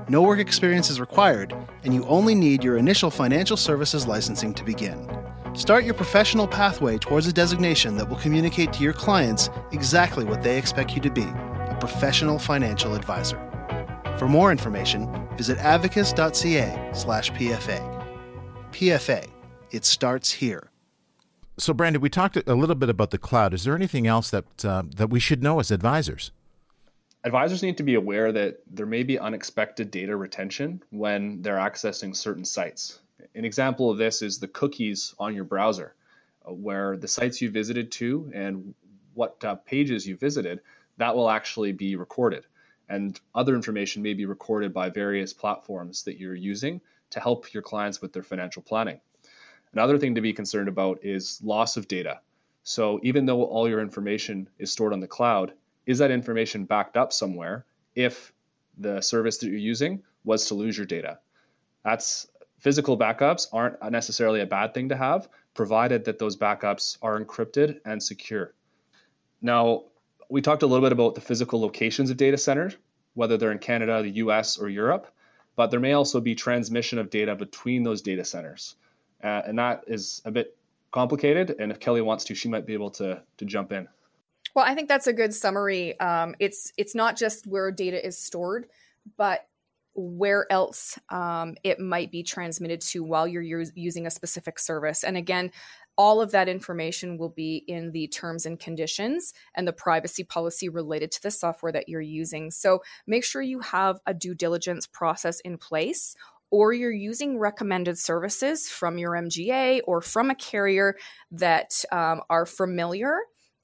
No 0.08 0.22
work 0.22 0.38
experience 0.38 0.88
is 0.88 1.00
required, 1.00 1.52
and 1.82 1.92
you 1.92 2.04
only 2.04 2.36
need 2.36 2.62
your 2.62 2.76
initial 2.76 3.10
financial 3.10 3.56
services 3.56 4.06
licensing 4.06 4.54
to 4.54 4.62
begin. 4.62 5.10
Start 5.54 5.82
your 5.82 5.94
professional 5.94 6.46
pathway 6.46 6.98
towards 6.98 7.26
a 7.26 7.32
designation 7.32 7.96
that 7.96 8.08
will 8.08 8.16
communicate 8.18 8.72
to 8.74 8.84
your 8.84 8.92
clients 8.92 9.50
exactly 9.72 10.24
what 10.24 10.44
they 10.44 10.56
expect 10.56 10.94
you 10.94 11.00
to 11.00 11.10
be 11.10 11.26
professional 11.82 12.38
financial 12.38 12.94
advisor. 12.94 13.40
For 14.16 14.28
more 14.28 14.52
information, 14.52 15.08
visit 15.36 15.58
advocis.ca/slash 15.58 17.32
PFA. 17.32 18.06
PFA, 18.70 19.28
it 19.72 19.84
starts 19.84 20.30
here. 20.30 20.70
So, 21.58 21.74
Brandon, 21.74 22.00
we 22.00 22.08
talked 22.08 22.36
a 22.36 22.54
little 22.54 22.76
bit 22.76 22.88
about 22.88 23.10
the 23.10 23.18
cloud. 23.18 23.52
Is 23.52 23.64
there 23.64 23.74
anything 23.74 24.06
else 24.06 24.30
that 24.30 24.64
uh, 24.64 24.84
that 24.94 25.10
we 25.10 25.18
should 25.18 25.42
know 25.42 25.58
as 25.58 25.72
advisors? 25.72 26.30
Advisors 27.24 27.64
need 27.64 27.76
to 27.78 27.82
be 27.82 27.94
aware 27.96 28.30
that 28.30 28.60
there 28.70 28.86
may 28.86 29.02
be 29.02 29.18
unexpected 29.18 29.90
data 29.90 30.16
retention 30.16 30.84
when 30.90 31.42
they're 31.42 31.56
accessing 31.56 32.14
certain 32.14 32.44
sites. 32.44 33.00
An 33.34 33.44
example 33.44 33.90
of 33.90 33.98
this 33.98 34.22
is 34.22 34.38
the 34.38 34.46
cookies 34.48 35.16
on 35.18 35.34
your 35.34 35.44
browser, 35.44 35.96
uh, 36.48 36.52
where 36.52 36.96
the 36.96 37.08
sites 37.08 37.42
you 37.42 37.50
visited 37.50 37.90
to 37.92 38.30
and 38.32 38.72
what 39.14 39.44
uh, 39.44 39.56
pages 39.56 40.06
you 40.06 40.16
visited, 40.16 40.60
that 40.98 41.14
will 41.14 41.30
actually 41.30 41.72
be 41.72 41.96
recorded. 41.96 42.46
And 42.88 43.18
other 43.34 43.54
information 43.54 44.02
may 44.02 44.14
be 44.14 44.26
recorded 44.26 44.74
by 44.74 44.90
various 44.90 45.32
platforms 45.32 46.02
that 46.04 46.18
you're 46.18 46.34
using 46.34 46.80
to 47.10 47.20
help 47.20 47.52
your 47.52 47.62
clients 47.62 48.02
with 48.02 48.12
their 48.12 48.22
financial 48.22 48.62
planning. 48.62 49.00
Another 49.72 49.98
thing 49.98 50.14
to 50.14 50.20
be 50.20 50.32
concerned 50.32 50.68
about 50.68 50.98
is 51.02 51.40
loss 51.42 51.76
of 51.76 51.88
data. 51.88 52.20
So 52.62 53.00
even 53.02 53.26
though 53.26 53.44
all 53.44 53.68
your 53.68 53.80
information 53.80 54.48
is 54.58 54.70
stored 54.70 54.92
on 54.92 55.00
the 55.00 55.06
cloud, 55.06 55.54
is 55.86 55.98
that 55.98 56.10
information 56.10 56.64
backed 56.64 56.96
up 56.96 57.12
somewhere 57.12 57.64
if 57.94 58.32
the 58.78 59.00
service 59.00 59.38
that 59.38 59.48
you're 59.48 59.56
using 59.56 60.02
was 60.24 60.46
to 60.46 60.54
lose 60.54 60.76
your 60.76 60.86
data? 60.86 61.18
That's 61.84 62.28
physical 62.58 62.96
backups 62.96 63.48
aren't 63.52 63.82
necessarily 63.90 64.40
a 64.40 64.46
bad 64.46 64.74
thing 64.74 64.90
to 64.90 64.96
have, 64.96 65.28
provided 65.54 66.04
that 66.04 66.18
those 66.18 66.36
backups 66.36 66.98
are 67.02 67.18
encrypted 67.20 67.80
and 67.84 68.00
secure. 68.02 68.54
Now, 69.40 69.84
we 70.32 70.40
talked 70.40 70.62
a 70.62 70.66
little 70.66 70.84
bit 70.84 70.92
about 70.92 71.14
the 71.14 71.20
physical 71.20 71.60
locations 71.60 72.08
of 72.08 72.16
data 72.16 72.38
centers, 72.38 72.74
whether 73.12 73.36
they're 73.36 73.52
in 73.52 73.58
Canada, 73.58 74.02
the 74.02 74.12
US, 74.12 74.56
or 74.56 74.66
Europe, 74.70 75.06
but 75.56 75.70
there 75.70 75.78
may 75.78 75.92
also 75.92 76.22
be 76.22 76.34
transmission 76.34 76.98
of 76.98 77.10
data 77.10 77.36
between 77.36 77.82
those 77.82 78.00
data 78.00 78.24
centers. 78.24 78.74
Uh, 79.22 79.42
and 79.46 79.58
that 79.58 79.84
is 79.88 80.22
a 80.24 80.30
bit 80.30 80.56
complicated. 80.90 81.54
And 81.58 81.70
if 81.70 81.78
Kelly 81.78 82.00
wants 82.00 82.24
to, 82.24 82.34
she 82.34 82.48
might 82.48 82.64
be 82.64 82.72
able 82.72 82.90
to, 82.92 83.22
to 83.36 83.44
jump 83.44 83.72
in. 83.72 83.88
Well, 84.54 84.64
I 84.64 84.74
think 84.74 84.88
that's 84.88 85.06
a 85.06 85.12
good 85.12 85.34
summary. 85.34 86.00
Um, 86.00 86.34
it's 86.38 86.72
it's 86.78 86.94
not 86.94 87.16
just 87.16 87.46
where 87.46 87.70
data 87.70 88.04
is 88.04 88.16
stored, 88.16 88.68
but 89.18 89.46
where 89.94 90.50
else 90.50 90.98
um, 91.10 91.56
it 91.62 91.78
might 91.78 92.10
be 92.10 92.22
transmitted 92.22 92.80
to 92.80 93.04
while 93.04 93.28
you're 93.28 93.42
using 93.42 94.06
a 94.06 94.10
specific 94.10 94.58
service. 94.58 95.04
And 95.04 95.16
again, 95.16 95.52
all 95.96 96.20
of 96.20 96.30
that 96.30 96.48
information 96.48 97.18
will 97.18 97.28
be 97.28 97.64
in 97.68 97.92
the 97.92 98.08
terms 98.08 98.46
and 98.46 98.58
conditions 98.58 99.32
and 99.54 99.66
the 99.68 99.72
privacy 99.72 100.24
policy 100.24 100.68
related 100.68 101.10
to 101.12 101.22
the 101.22 101.30
software 101.30 101.72
that 101.72 101.88
you're 101.88 102.00
using. 102.00 102.50
So 102.50 102.82
make 103.06 103.24
sure 103.24 103.42
you 103.42 103.60
have 103.60 104.00
a 104.06 104.14
due 104.14 104.34
diligence 104.34 104.86
process 104.86 105.40
in 105.40 105.58
place 105.58 106.14
or 106.50 106.72
you're 106.72 106.92
using 106.92 107.38
recommended 107.38 107.98
services 107.98 108.68
from 108.68 108.98
your 108.98 109.12
MGA 109.12 109.80
or 109.86 110.00
from 110.00 110.30
a 110.30 110.34
carrier 110.34 110.96
that 111.32 111.84
um, 111.90 112.20
are 112.28 112.46
familiar 112.46 113.16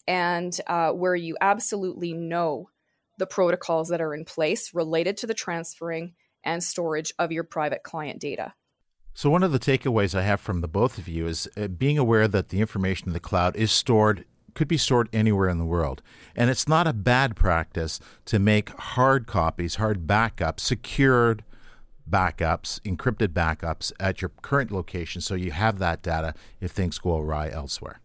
and 0.06 0.58
uh, 0.66 0.90
where 0.92 1.14
you 1.14 1.36
absolutely 1.40 2.14
know 2.14 2.70
the 3.18 3.26
protocols 3.26 3.88
that 3.88 4.00
are 4.00 4.14
in 4.14 4.24
place 4.24 4.72
related 4.72 5.18
to 5.18 5.26
the 5.26 5.34
transferring 5.34 6.14
and 6.44 6.62
storage 6.62 7.12
of 7.18 7.30
your 7.30 7.44
private 7.44 7.82
client 7.82 8.20
data. 8.20 8.54
So, 9.18 9.31
one 9.31 9.42
of 9.42 9.50
the 9.50 9.59
takeaways 9.59 10.16
I 10.16 10.22
have 10.22 10.40
from 10.40 10.61
the 10.61 10.68
both 10.68 10.96
of 10.96 11.09
you 11.09 11.26
is 11.26 11.48
uh, 11.57 11.66
being 11.66 11.98
aware 11.98 12.28
that 12.28 12.50
the 12.50 12.61
information 12.61 13.09
in 13.09 13.14
the 13.14 13.18
cloud 13.18 13.57
is 13.57 13.72
stored, 13.72 14.24
could 14.54 14.68
be 14.68 14.76
stored 14.76 15.09
anywhere 15.12 15.48
in 15.48 15.59
the 15.59 15.64
world. 15.64 16.02
And 16.37 16.50
it's 16.50 16.68
not 16.68 16.87
a 16.87 16.92
bad 16.92 17.35
practice 17.35 17.98
to 18.26 18.38
make 18.38 18.68
hard 18.78 19.26
copies, 19.26 19.74
hard 19.74 20.07
backups, 20.07 20.61
secured 20.61 21.42
backups, 22.09 22.81
encrypted 22.83 23.31
backups 23.31 23.90
at 23.98 24.22
your 24.22 24.31
current 24.40 24.70
location 24.70 25.20
so 25.20 25.35
you 25.35 25.50
have 25.50 25.81
that 25.81 26.00
data 26.00 26.33
if 26.61 26.70
things 26.70 27.00
go 27.00 27.18
awry 27.18 27.50
elsewhere. 27.50 28.00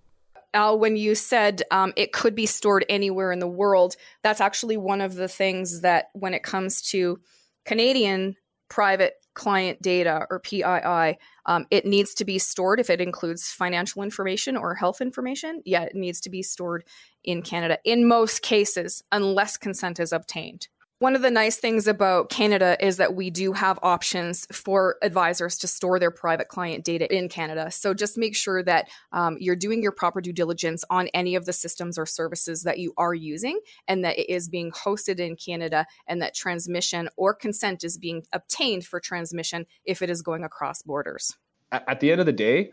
Al, 0.56 0.80
when 0.80 0.97
you 0.97 1.13
said 1.13 1.62
um, 1.69 1.93
it 1.95 2.12
could 2.12 2.34
be 2.34 2.47
stored 2.47 2.86
anywhere 2.89 3.32
in 3.32 3.38
the 3.38 3.45
world, 3.45 3.95
that's 4.23 4.41
actually 4.41 4.78
one 4.78 4.99
of 4.99 5.13
the 5.13 5.28
things 5.28 5.82
that, 5.82 6.10
when 6.13 6.34
it 6.34 6.41
comes 6.41 6.82
to 6.89 7.19
Canadian 7.65 8.36
private 8.67 9.22
client 9.34 9.82
data 9.82 10.26
or 10.30 10.39
PII, 10.39 11.17
um, 11.46 11.65
it 11.72 11.86
needs 11.86 12.13
to 12.15 12.26
be 12.26 12.39
stored 12.39 12.80
if 12.80 12.89
it 12.89 13.02
includes 13.02 13.50
financial 13.50 14.04
information 14.04 14.56
or 14.56 14.76
health 14.76 15.02
information. 15.02 15.62
Yeah, 15.65 15.84
it 15.84 15.96
needs 15.96 16.19
to 16.22 16.30
be 16.30 16.41
stored 16.41 16.86
in 17.24 17.41
Canada 17.41 17.80
in 17.84 18.08
most 18.08 18.41
cases, 18.41 19.04
unless 19.12 19.58
consent 19.58 20.00
is 20.00 20.12
obtained. 20.12 20.67
One 21.03 21.17
of 21.17 21.21
the 21.21 21.31
nice 21.31 21.57
things 21.57 21.85
about 21.85 22.29
Canada 22.29 22.77
is 22.79 22.95
that 22.95 23.13
we 23.13 23.29
do 23.29 23.51
have 23.51 23.77
options 23.83 24.47
for 24.53 24.95
advisors 25.01 25.57
to 25.57 25.67
store 25.67 25.99
their 25.99 26.11
private 26.11 26.47
client 26.47 26.85
data 26.85 27.13
in 27.13 27.27
Canada. 27.27 27.71
So 27.71 27.93
just 27.93 28.17
make 28.17 28.37
sure 28.37 28.63
that 28.63 28.87
um, 29.11 29.35
you're 29.37 29.57
doing 29.57 29.83
your 29.83 29.91
proper 29.91 30.21
due 30.21 30.31
diligence 30.31 30.85
on 30.89 31.09
any 31.13 31.35
of 31.35 31.45
the 31.45 31.51
systems 31.51 31.97
or 31.97 32.05
services 32.05 32.63
that 32.63 32.79
you 32.79 32.93
are 32.95 33.13
using 33.13 33.59
and 33.85 34.05
that 34.05 34.17
it 34.17 34.31
is 34.31 34.47
being 34.47 34.71
hosted 34.71 35.19
in 35.19 35.35
Canada 35.35 35.85
and 36.07 36.21
that 36.21 36.33
transmission 36.35 37.09
or 37.17 37.33
consent 37.33 37.83
is 37.83 37.97
being 37.97 38.23
obtained 38.31 38.85
for 38.85 39.01
transmission 39.01 39.65
if 39.83 40.01
it 40.01 40.09
is 40.09 40.21
going 40.21 40.45
across 40.45 40.83
borders. 40.83 41.35
At 41.69 41.99
the 41.99 42.13
end 42.13 42.21
of 42.21 42.27
the 42.27 42.31
day, 42.31 42.71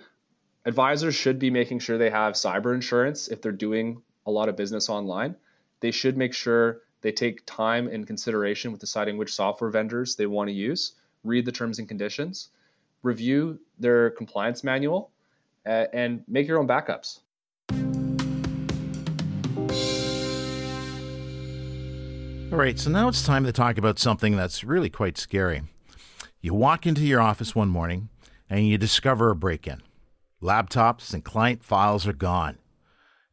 advisors 0.64 1.16
should 1.16 1.40
be 1.40 1.50
making 1.50 1.80
sure 1.80 1.98
they 1.98 2.10
have 2.10 2.34
cyber 2.34 2.76
insurance 2.76 3.26
if 3.26 3.42
they're 3.42 3.50
doing 3.50 4.02
a 4.24 4.30
lot 4.30 4.48
of 4.48 4.56
business 4.56 4.88
online. 4.88 5.34
They 5.80 5.90
should 5.90 6.16
make 6.16 6.32
sure 6.32 6.82
they 7.02 7.12
take 7.12 7.44
time 7.46 7.88
and 7.88 8.06
consideration 8.06 8.72
with 8.72 8.80
deciding 8.80 9.16
which 9.16 9.34
software 9.34 9.70
vendors 9.70 10.16
they 10.16 10.26
want 10.26 10.48
to 10.48 10.52
use, 10.52 10.92
read 11.24 11.44
the 11.44 11.52
terms 11.52 11.78
and 11.78 11.88
conditions, 11.88 12.50
review 13.02 13.58
their 13.78 14.10
compliance 14.10 14.62
manual, 14.62 15.10
uh, 15.66 15.86
and 15.92 16.22
make 16.28 16.46
your 16.46 16.58
own 16.58 16.68
backups. 16.68 17.20
All 22.52 22.58
right, 22.58 22.78
so 22.78 22.90
now 22.90 23.08
it's 23.08 23.24
time 23.24 23.44
to 23.44 23.52
talk 23.52 23.78
about 23.78 23.98
something 23.98 24.36
that's 24.36 24.64
really 24.64 24.90
quite 24.90 25.16
scary. 25.16 25.62
You 26.40 26.52
walk 26.52 26.84
into 26.86 27.02
your 27.02 27.20
office 27.20 27.54
one 27.54 27.68
morning 27.68 28.08
and 28.48 28.66
you 28.66 28.76
discover 28.76 29.30
a 29.30 29.36
break 29.36 29.68
in. 29.68 29.82
Laptops 30.42 31.14
and 31.14 31.24
client 31.24 31.62
files 31.62 32.08
are 32.08 32.12
gone. 32.12 32.58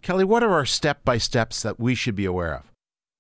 Kelly, 0.04 0.24
what 0.24 0.44
are 0.44 0.54
our 0.54 0.66
step 0.66 1.04
by 1.04 1.18
steps 1.18 1.64
that 1.64 1.80
we 1.80 1.96
should 1.96 2.16
be 2.16 2.26
aware 2.26 2.54
of? 2.54 2.72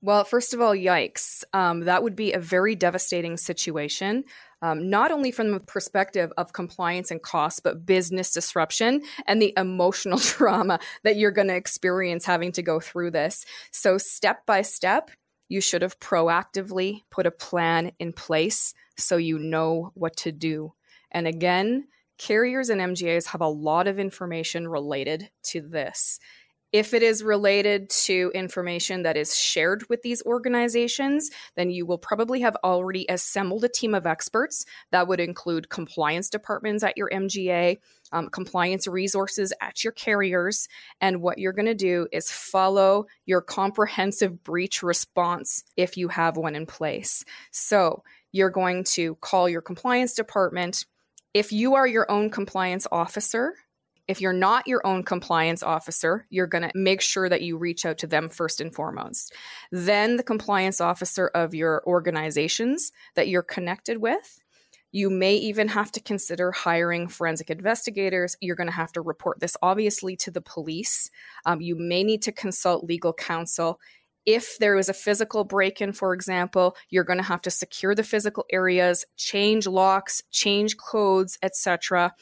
Well, 0.01 0.23
first 0.23 0.53
of 0.53 0.61
all, 0.61 0.75
yikes. 0.75 1.43
Um, 1.53 1.81
that 1.81 2.03
would 2.03 2.15
be 2.15 2.33
a 2.33 2.39
very 2.39 2.75
devastating 2.75 3.35
situation, 3.35 4.25
um, 4.61 4.89
not 4.89 5.11
only 5.11 5.31
from 5.31 5.51
the 5.51 5.59
perspective 5.59 6.31
of 6.37 6.53
compliance 6.53 7.09
and 7.09 7.21
cost, 7.21 7.63
but 7.63 7.85
business 7.85 8.31
disruption 8.31 9.01
and 9.25 9.41
the 9.41 9.53
emotional 9.57 10.19
trauma 10.19 10.79
that 11.03 11.17
you're 11.17 11.31
going 11.31 11.47
to 11.47 11.55
experience 11.55 12.25
having 12.25 12.51
to 12.53 12.61
go 12.61 12.79
through 12.79 13.11
this. 13.11 13.43
So, 13.71 13.97
step 13.97 14.45
by 14.45 14.61
step, 14.61 15.09
you 15.49 15.61
should 15.61 15.81
have 15.81 15.99
proactively 15.99 17.01
put 17.09 17.25
a 17.25 17.31
plan 17.31 17.91
in 17.97 18.13
place 18.13 18.73
so 18.97 19.17
you 19.17 19.39
know 19.39 19.91
what 19.95 20.15
to 20.17 20.31
do. 20.31 20.73
And 21.11 21.27
again, 21.27 21.87
carriers 22.17 22.69
and 22.69 22.81
MGAs 22.81 23.27
have 23.27 23.41
a 23.41 23.47
lot 23.47 23.87
of 23.87 23.97
information 23.99 24.67
related 24.67 25.29
to 25.43 25.61
this. 25.61 26.19
If 26.73 26.93
it 26.93 27.01
is 27.01 27.23
related 27.23 27.89
to 27.89 28.31
information 28.35 29.03
that 29.03 29.15
is 29.15 29.37
shared 29.37 29.87
with 29.89 30.01
these 30.01 30.21
organizations, 30.25 31.29
then 31.55 31.69
you 31.69 31.85
will 31.85 31.97
probably 31.97 32.41
have 32.41 32.57
already 32.63 33.05
assembled 33.07 33.63
a 33.63 33.69
team 33.69 33.95
of 33.95 34.05
experts 34.05 34.65
that 34.91 35.07
would 35.07 35.21
include 35.21 35.69
compliance 35.69 36.29
departments 36.29 36.83
at 36.83 36.97
your 36.97 37.09
MGA, 37.09 37.77
um, 38.11 38.27
compliance 38.29 38.85
resources 38.85 39.53
at 39.61 39.83
your 39.83 39.93
carriers. 39.93 40.67
And 40.99 41.21
what 41.21 41.37
you're 41.39 41.53
going 41.53 41.67
to 41.67 41.73
do 41.73 42.07
is 42.11 42.31
follow 42.31 43.05
your 43.25 43.41
comprehensive 43.41 44.43
breach 44.43 44.83
response 44.83 45.63
if 45.77 45.95
you 45.95 46.09
have 46.09 46.35
one 46.35 46.55
in 46.55 46.65
place. 46.65 47.23
So 47.51 48.03
you're 48.33 48.49
going 48.49 48.83
to 48.83 49.15
call 49.15 49.47
your 49.47 49.61
compliance 49.61 50.13
department. 50.13 50.85
If 51.33 51.53
you 51.53 51.75
are 51.75 51.87
your 51.87 52.09
own 52.11 52.29
compliance 52.29 52.87
officer, 52.91 53.53
if 54.07 54.21
you're 54.21 54.33
not 54.33 54.67
your 54.67 54.85
own 54.85 55.03
compliance 55.03 55.61
officer, 55.61 56.25
you're 56.29 56.47
going 56.47 56.63
to 56.63 56.71
make 56.73 57.01
sure 57.01 57.27
that 57.29 57.41
you 57.41 57.57
reach 57.57 57.85
out 57.85 57.97
to 57.99 58.07
them 58.07 58.29
first 58.29 58.61
and 58.61 58.73
foremost. 58.73 59.33
Then 59.71 60.15
the 60.17 60.23
compliance 60.23 60.79
officer 60.79 61.27
of 61.27 61.53
your 61.53 61.83
organizations 61.85 62.91
that 63.15 63.27
you're 63.27 63.43
connected 63.43 64.01
with. 64.01 64.39
You 64.93 65.09
may 65.09 65.35
even 65.35 65.67
have 65.67 65.91
to 65.91 65.99
consider 65.99 66.51
hiring 66.51 67.09
forensic 67.09 67.49
investigators. 67.49 68.37
You're 68.39 68.55
going 68.55 68.69
to 68.69 68.73
have 68.73 68.93
to 68.93 69.01
report 69.01 69.39
this 69.39 69.57
obviously 69.61 70.15
to 70.17 70.31
the 70.31 70.41
police. 70.41 71.11
Um, 71.45 71.61
you 71.61 71.75
may 71.75 72.03
need 72.03 72.21
to 72.23 72.31
consult 72.31 72.85
legal 72.85 73.13
counsel 73.13 73.79
if 74.27 74.57
there 74.59 74.77
is 74.77 74.89
a 74.89 74.93
physical 74.93 75.45
break 75.45 75.79
in, 75.79 75.93
for 75.93 76.13
example, 76.13 76.75
you're 76.89 77.05
going 77.05 77.17
to 77.17 77.23
have 77.23 77.41
to 77.43 77.49
secure 77.49 77.95
the 77.95 78.03
physical 78.03 78.45
areas, 78.51 79.05
change 79.15 79.65
locks, 79.65 80.21
change 80.31 80.75
codes, 80.75 81.39
etc. 81.41 82.13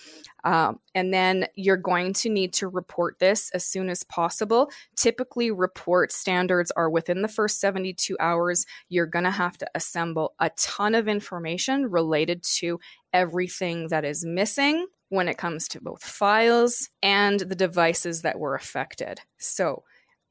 Um, 0.43 0.79
and 0.93 1.11
then 1.11 1.47
you're 1.55 1.77
going 1.77 2.13
to 2.13 2.29
need 2.29 2.53
to 2.53 2.67
report 2.67 3.17
this 3.17 3.49
as 3.55 3.65
soon 3.65 3.89
as 3.89 4.03
possible. 4.03 4.69
Typically, 4.95 5.49
report 5.49 6.11
standards 6.11 6.71
are 6.77 6.91
within 6.91 7.23
the 7.23 7.27
first 7.27 7.59
72 7.59 8.15
hours. 8.19 8.67
You're 8.87 9.07
going 9.07 9.25
to 9.25 9.31
have 9.31 9.57
to 9.57 9.67
assemble 9.73 10.35
a 10.39 10.51
ton 10.59 10.93
of 10.93 11.07
information 11.07 11.87
related 11.87 12.43
to 12.57 12.79
everything 13.13 13.87
that 13.87 14.05
is 14.05 14.23
missing 14.23 14.85
when 15.09 15.27
it 15.27 15.39
comes 15.39 15.67
to 15.69 15.81
both 15.81 16.03
files 16.03 16.87
and 17.01 17.39
the 17.39 17.55
devices 17.55 18.21
that 18.21 18.37
were 18.37 18.53
affected. 18.53 19.21
So, 19.39 19.83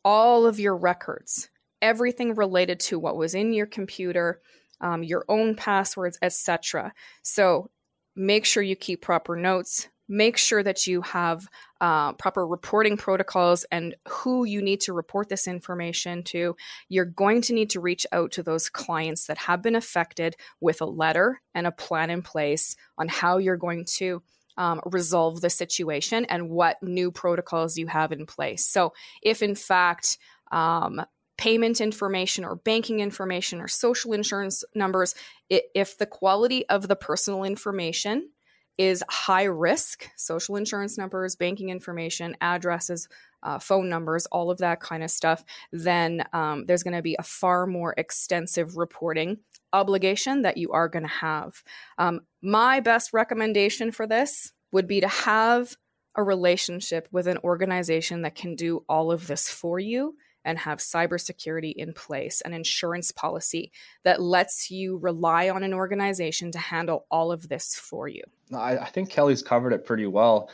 all 0.05 0.47
of 0.47 0.61
your 0.61 0.77
records, 0.77 1.49
everything 1.85 2.35
related 2.35 2.81
to 2.81 2.99
what 2.99 3.17
was 3.17 3.35
in 3.35 3.53
your 3.53 3.67
computer, 3.67 4.41
um, 4.81 5.05
your 5.05 5.25
own 5.29 5.55
passwords, 5.55 6.19
etc. 6.23 6.93
So, 7.23 7.71
make 8.17 8.45
sure 8.45 8.63
you 8.63 8.75
keep 8.75 9.03
proper 9.03 9.37
notes. 9.37 9.89
Make 10.09 10.37
sure 10.37 10.63
that 10.63 10.87
you 10.87 11.01
have 11.03 11.47
uh, 11.81 12.13
proper 12.15 12.47
reporting 12.47 12.97
protocols 12.97 13.65
and 13.71 13.95
who 14.09 14.45
you 14.45 14.61
need 14.63 14.81
to 14.83 14.93
report 14.93 15.29
this 15.29 15.47
information 15.47 16.23
to. 16.25 16.57
You're 16.89 17.05
going 17.05 17.43
to 17.43 17.55
need 17.55 17.71
to 17.71 17.81
reach 17.81 18.07
out 18.13 18.33
to 18.33 18.43
those 18.43 18.69
clients 18.69 19.27
that 19.27 19.39
have 19.39 19.63
been 19.63 19.77
affected 19.77 20.37
with 20.61 20.81
a 20.81 20.87
letter 20.87 21.41
and 21.55 21.67
a 21.67 21.73
plan 21.73 22.11
in 22.11 22.23
place 22.23 22.77
on 22.99 23.09
how 23.09 23.39
you're 23.39 23.57
going 23.57 23.85
to 23.97 24.23
um, 24.57 24.81
resolve 24.87 25.41
the 25.41 25.51
situation 25.51 26.25
and 26.27 26.51
what 26.51 26.83
new 26.83 27.11
protocols 27.11 27.77
you 27.77 27.87
have 27.89 28.13
in 28.13 28.27
place. 28.27 28.65
So, 28.65 28.93
if 29.23 29.43
in 29.43 29.55
fact, 29.55 30.19
um, 30.53 31.01
payment 31.37 31.81
information 31.81 32.45
or 32.45 32.57
banking 32.57 33.01
information 33.01 33.61
or 33.61 33.69
social 33.69 34.13
insurance 34.13 34.65
numbers, 34.75 35.15
if 35.49 35.99
the 35.99 36.07
quality 36.07 36.69
of 36.69 36.89
the 36.89 36.97
personal 36.97 37.45
information 37.45 38.31
is 38.77 39.05
high 39.09 39.45
risk, 39.45 40.09
social 40.17 40.57
insurance 40.57 40.99
numbers, 40.99 41.37
banking 41.37 41.71
information, 41.71 42.37
addresses, 42.41 43.09
uh, 43.43 43.59
phone 43.59 43.89
numbers, 43.89 44.27
all 44.27 44.51
of 44.51 44.59
that 44.59 44.81
kind 44.81 45.05
of 45.05 45.11
stuff, 45.11 45.45
then 45.73 46.25
um, 46.33 46.65
there's 46.67 46.83
going 46.83 46.97
to 46.97 47.03
be 47.03 47.17
a 47.19 47.23
far 47.23 47.67
more 47.67 47.95
extensive 47.97 48.77
reporting 48.77 49.39
obligation 49.73 50.43
that 50.43 50.57
you 50.57 50.73
are 50.73 50.89
going 50.89 51.03
to 51.03 51.09
have. 51.09 51.63
Um, 51.99 52.21
my 52.43 52.81
best 52.81 53.13
recommendation 53.13 53.93
for 53.93 54.07
this 54.07 54.53
would 54.73 54.89
be 54.89 55.01
to 55.01 55.09
have 55.09 55.77
a 56.17 56.23
relationship 56.23 57.09
with 57.13 57.27
an 57.27 57.39
organization 57.45 58.23
that 58.23 58.35
can 58.35 58.55
do 58.55 58.85
all 58.89 59.13
of 59.13 59.27
this 59.27 59.49
for 59.49 59.79
you 59.79 60.17
and 60.45 60.59
have 60.59 60.79
cybersecurity 60.79 61.73
in 61.73 61.93
place, 61.93 62.41
an 62.43 62.53
insurance 62.53 63.11
policy 63.13 63.73
that 64.03 64.21
lets 64.21 64.71
you 64.71 64.99
rely 64.99 65.49
on 65.49 65.63
an 65.63 65.75
organization 65.75 66.53
to 66.53 66.59
handle 66.59 67.07
all 67.11 67.33
of 67.33 67.49
this 67.49 67.75
for 67.75 68.09
you. 68.09 68.23
I, 68.55 68.79
I 68.79 68.87
think 68.87 69.11
Kelly's 69.11 69.43
covered 69.43 69.73
it 69.73 69.87
pretty 69.87 70.07
well. 70.07 70.51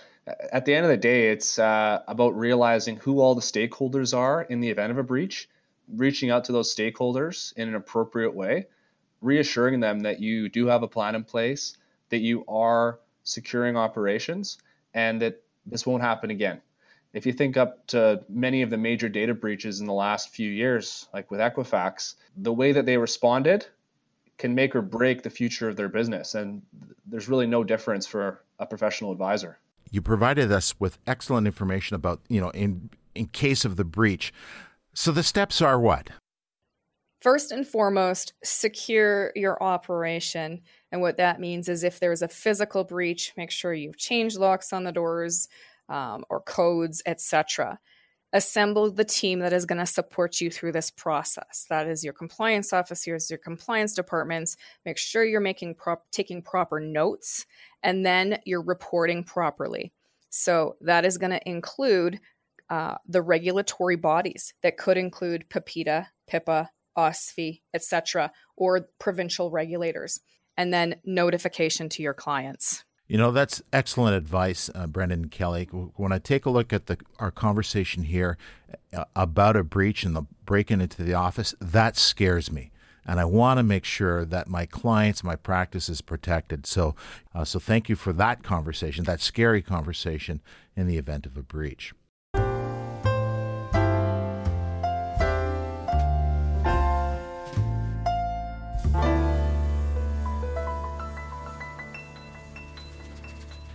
At 0.52 0.64
the 0.64 0.74
end 0.74 0.84
of 0.84 0.90
the 0.90 0.96
day, 0.96 1.30
it's 1.30 1.58
uh, 1.58 2.02
about 2.06 2.36
realizing 2.36 2.96
who 2.96 3.20
all 3.20 3.34
the 3.34 3.40
stakeholders 3.40 4.16
are 4.16 4.42
in 4.42 4.60
the 4.60 4.68
event 4.68 4.92
of 4.92 4.98
a 4.98 5.02
breach, 5.02 5.48
reaching 5.96 6.30
out 6.30 6.44
to 6.44 6.52
those 6.52 6.74
stakeholders 6.74 7.52
in 7.56 7.68
an 7.68 7.74
appropriate 7.74 8.34
way, 8.34 8.66
reassuring 9.20 9.80
them 9.80 10.00
that 10.00 10.20
you 10.20 10.48
do 10.48 10.66
have 10.66 10.82
a 10.82 10.88
plan 10.88 11.14
in 11.14 11.24
place, 11.24 11.76
that 12.10 12.18
you 12.18 12.44
are 12.46 13.00
securing 13.24 13.76
operations, 13.76 14.58
and 14.94 15.20
that 15.22 15.42
this 15.66 15.86
won't 15.86 16.02
happen 16.02 16.30
again. 16.30 16.60
If 17.12 17.26
you 17.26 17.32
think 17.32 17.56
up 17.56 17.86
to 17.88 18.22
many 18.28 18.62
of 18.62 18.70
the 18.70 18.76
major 18.76 19.08
data 19.08 19.34
breaches 19.34 19.80
in 19.80 19.86
the 19.86 19.92
last 19.92 20.30
few 20.30 20.48
years, 20.48 21.08
like 21.12 21.30
with 21.30 21.40
Equifax, 21.40 22.14
the 22.36 22.52
way 22.52 22.72
that 22.72 22.86
they 22.86 22.96
responded 22.96 23.66
can 24.38 24.54
make 24.54 24.74
or 24.74 24.82
break 24.82 25.22
the 25.22 25.30
future 25.30 25.68
of 25.68 25.76
their 25.76 25.88
business. 25.88 26.34
And 26.34 26.62
there's 27.06 27.28
really 27.28 27.46
no 27.46 27.64
difference 27.64 28.06
for 28.06 28.42
a 28.58 28.66
professional 28.66 29.12
advisor. 29.12 29.58
You 29.90 30.00
provided 30.00 30.52
us 30.52 30.78
with 30.78 30.98
excellent 31.06 31.46
information 31.46 31.96
about, 31.96 32.20
you 32.28 32.40
know, 32.40 32.50
in 32.50 32.90
in 33.14 33.26
case 33.26 33.64
of 33.64 33.76
the 33.76 33.84
breach. 33.84 34.32
So 34.94 35.12
the 35.12 35.22
steps 35.22 35.60
are 35.60 35.78
what? 35.80 36.10
First 37.20 37.52
and 37.52 37.66
foremost, 37.66 38.32
secure 38.42 39.30
your 39.36 39.62
operation. 39.62 40.62
And 40.90 41.02
what 41.02 41.18
that 41.18 41.38
means 41.38 41.68
is 41.68 41.84
if 41.84 42.00
there's 42.00 42.22
a 42.22 42.28
physical 42.28 42.82
breach, 42.82 43.34
make 43.36 43.50
sure 43.50 43.74
you've 43.74 43.98
changed 43.98 44.38
locks 44.38 44.72
on 44.72 44.84
the 44.84 44.92
doors 44.92 45.48
um, 45.90 46.24
or 46.30 46.40
codes, 46.40 47.02
etc. 47.04 47.78
Assemble 48.32 48.90
the 48.90 49.04
team 49.04 49.40
that 49.40 49.52
is 49.52 49.66
going 49.66 49.80
to 49.80 49.86
support 49.86 50.40
you 50.40 50.50
through 50.50 50.72
this 50.72 50.90
process. 50.90 51.66
That 51.68 51.88
is 51.88 52.04
your 52.04 52.12
compliance 52.12 52.72
officers, 52.72 53.28
your 53.28 53.38
compliance 53.38 53.92
departments. 53.92 54.56
Make 54.86 54.96
sure 54.96 55.24
you're 55.24 55.40
making 55.40 55.74
prop- 55.74 56.10
taking 56.12 56.40
proper 56.40 56.80
notes, 56.80 57.44
and 57.82 58.06
then 58.06 58.38
you're 58.46 58.62
reporting 58.62 59.24
properly. 59.24 59.92
So 60.30 60.76
that 60.80 61.04
is 61.04 61.18
going 61.18 61.32
to 61.32 61.48
include 61.48 62.20
uh, 62.70 62.94
the 63.08 63.20
regulatory 63.20 63.96
bodies 63.96 64.54
that 64.62 64.76
could 64.76 64.96
include 64.96 65.48
PIPEDA, 65.50 66.06
PIPA, 66.30 66.68
OSFI, 66.96 67.62
etc., 67.74 68.30
or 68.56 68.88
provincial 69.00 69.50
regulators, 69.50 70.20
and 70.56 70.72
then 70.72 70.96
notification 71.04 71.88
to 71.88 72.02
your 72.02 72.14
clients. 72.14 72.84
You 73.10 73.18
know, 73.18 73.32
that's 73.32 73.60
excellent 73.72 74.14
advice, 74.14 74.70
uh, 74.72 74.86
Brandon 74.86 75.26
Kelly. 75.26 75.64
When 75.64 76.12
I 76.12 76.20
take 76.20 76.46
a 76.46 76.50
look 76.50 76.72
at 76.72 76.86
the, 76.86 76.96
our 77.18 77.32
conversation 77.32 78.04
here 78.04 78.38
uh, 78.94 79.04
about 79.16 79.56
a 79.56 79.64
breach 79.64 80.04
and 80.04 80.14
the 80.14 80.26
breaking 80.46 80.80
into 80.80 81.02
the 81.02 81.14
office, 81.14 81.52
that 81.60 81.96
scares 81.96 82.52
me. 82.52 82.70
And 83.04 83.18
I 83.18 83.24
want 83.24 83.58
to 83.58 83.64
make 83.64 83.84
sure 83.84 84.24
that 84.24 84.46
my 84.46 84.64
clients, 84.64 85.24
my 85.24 85.34
practice 85.34 85.88
is 85.88 86.00
protected. 86.00 86.66
So, 86.66 86.94
uh, 87.34 87.44
so 87.44 87.58
thank 87.58 87.88
you 87.88 87.96
for 87.96 88.12
that 88.12 88.44
conversation, 88.44 89.02
that 89.06 89.20
scary 89.20 89.60
conversation 89.60 90.40
in 90.76 90.86
the 90.86 90.96
event 90.96 91.26
of 91.26 91.36
a 91.36 91.42
breach. 91.42 91.92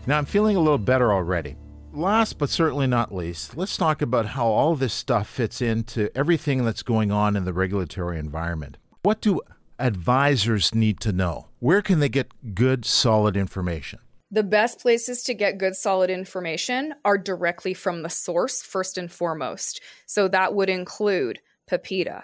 Now 0.08 0.20
I'm 0.20 0.26
feeling 0.26 0.56
a 0.56 0.60
little 0.60 0.78
better 0.78 1.12
already. 1.12 1.56
Last 1.92 2.38
but 2.38 2.52
certainly 2.52 2.86
not 2.86 3.14
least, 3.14 3.58
let's 3.58 3.76
talk 3.76 4.04
about 4.04 4.28
how 4.28 4.46
all 4.46 4.76
this 4.76 4.94
stuff 4.94 5.28
fits 5.28 5.62
into 5.62 6.16
everything 6.16 6.64
that's 6.64 6.84
going 6.84 7.12
on 7.12 7.36
in 7.36 7.46
the 7.46 7.54
regulatory 7.54 8.20
environment. 8.20 8.78
What 9.02 9.20
do 9.20 9.42
advisors 9.80 10.76
need 10.76 11.00
to 11.00 11.12
know? 11.12 11.48
Where 11.58 11.82
can 11.82 12.02
they 12.02 12.10
get 12.10 12.54
good, 12.54 12.86
solid 12.86 13.36
information? 13.36 14.00
The 14.30 14.44
best 14.44 14.80
places 14.80 15.24
to 15.24 15.34
get 15.34 15.58
good, 15.58 15.76
solid 15.76 16.12
information 16.12 16.94
are 17.04 17.18
directly 17.18 17.74
from 17.74 18.04
the 18.04 18.10
source, 18.10 18.62
first 18.62 19.00
and 19.00 19.12
foremost. 19.12 19.82
So 20.06 20.28
that 20.28 20.54
would 20.54 20.70
include 20.70 21.40
PIPEDA, 21.68 22.24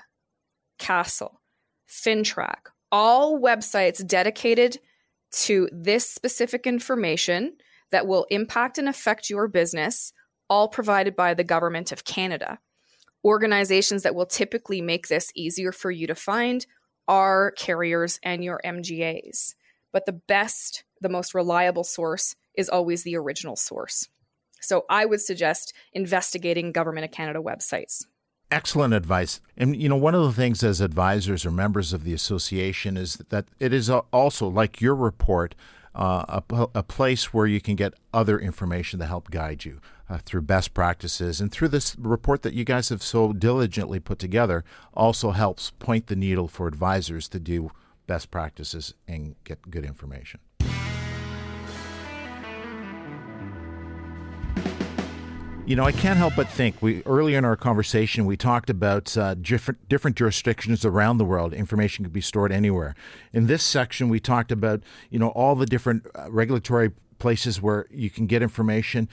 CASL, 0.77 1.31
FINTRAC, 1.89 2.69
all 2.91 3.39
websites 3.39 4.05
dedicated 4.05 4.77
to 5.31 5.67
this 5.71 6.07
specific 6.07 6.67
information 6.67 7.53
that 7.91 8.07
will 8.07 8.25
impact 8.29 8.77
and 8.77 8.89
affect 8.89 9.29
your 9.29 9.47
business, 9.47 10.13
all 10.49 10.67
provided 10.67 11.15
by 11.15 11.33
the 11.33 11.43
Government 11.43 11.91
of 11.91 12.03
Canada. 12.03 12.59
Organizations 13.23 14.03
that 14.03 14.15
will 14.15 14.25
typically 14.25 14.81
make 14.81 15.07
this 15.07 15.31
easier 15.35 15.71
for 15.71 15.91
you 15.91 16.07
to 16.07 16.15
find 16.15 16.65
are 17.07 17.51
carriers 17.51 18.19
and 18.23 18.43
your 18.43 18.59
MGAs. 18.65 19.55
But 19.91 20.05
the 20.05 20.13
best, 20.13 20.83
the 21.01 21.09
most 21.09 21.33
reliable 21.33 21.83
source 21.83 22.35
is 22.55 22.69
always 22.69 23.03
the 23.03 23.17
original 23.17 23.55
source. 23.55 24.07
So 24.61 24.85
I 24.89 25.05
would 25.05 25.21
suggest 25.21 25.73
investigating 25.93 26.71
Government 26.71 27.05
of 27.05 27.11
Canada 27.11 27.39
websites. 27.39 28.05
Excellent 28.49 28.93
advice. 28.93 29.39
And, 29.55 29.81
you 29.81 29.87
know, 29.87 29.95
one 29.95 30.13
of 30.13 30.23
the 30.23 30.33
things 30.33 30.63
as 30.63 30.81
advisors 30.81 31.45
or 31.45 31.51
members 31.51 31.93
of 31.93 32.03
the 32.03 32.13
association 32.13 32.97
is 32.97 33.15
that 33.29 33.45
it 33.59 33.73
is 33.73 33.89
also, 33.89 34.47
like 34.47 34.81
your 34.81 34.95
report, 34.95 35.55
uh, 35.93 36.41
a, 36.49 36.67
a, 36.75 36.83
place 36.83 37.33
where 37.33 37.45
you 37.45 37.59
can 37.59 37.75
get 37.75 37.93
other 38.13 38.39
information 38.39 38.99
to 38.99 39.05
help 39.05 39.29
guide 39.29 39.65
you 39.65 39.81
uh, 40.09 40.19
through 40.19 40.41
best 40.41 40.73
practices. 40.73 41.41
And 41.41 41.51
through 41.51 41.67
this 41.67 41.97
report 41.97 42.43
that 42.43 42.53
you 42.53 42.63
guys 42.63 42.89
have 42.89 43.03
so 43.03 43.33
diligently 43.33 43.99
put 43.99 44.17
together, 44.17 44.63
also 44.93 45.31
helps 45.31 45.71
point 45.71 46.07
the 46.07 46.15
needle 46.15 46.47
for 46.47 46.67
advisors 46.67 47.27
to 47.29 47.39
do 47.39 47.71
best 48.07 48.31
practices 48.31 48.93
and 49.07 49.35
get 49.43 49.69
good 49.69 49.85
information. 49.85 50.39
You 55.71 55.77
know, 55.77 55.85
I 55.85 55.93
can't 55.93 56.17
help 56.17 56.35
but 56.35 56.49
think. 56.49 56.81
We 56.81 57.01
earlier 57.05 57.37
in 57.37 57.45
our 57.45 57.55
conversation 57.55 58.25
we 58.25 58.35
talked 58.35 58.69
about 58.69 59.15
uh, 59.15 59.35
different 59.35 59.87
different 59.87 60.17
jurisdictions 60.17 60.83
around 60.83 61.17
the 61.17 61.23
world. 61.23 61.53
Information 61.53 62.03
can 62.03 62.11
be 62.11 62.19
stored 62.19 62.51
anywhere. 62.51 62.93
In 63.31 63.47
this 63.47 63.63
section, 63.63 64.09
we 64.09 64.19
talked 64.19 64.51
about 64.51 64.83
you 65.09 65.17
know 65.17 65.29
all 65.29 65.55
the 65.55 65.65
different 65.65 66.07
uh, 66.13 66.29
regulatory 66.29 66.91
places 67.19 67.61
where 67.61 67.87
you 67.89 68.09
can 68.09 68.27
get 68.27 68.41
information, 68.41 69.07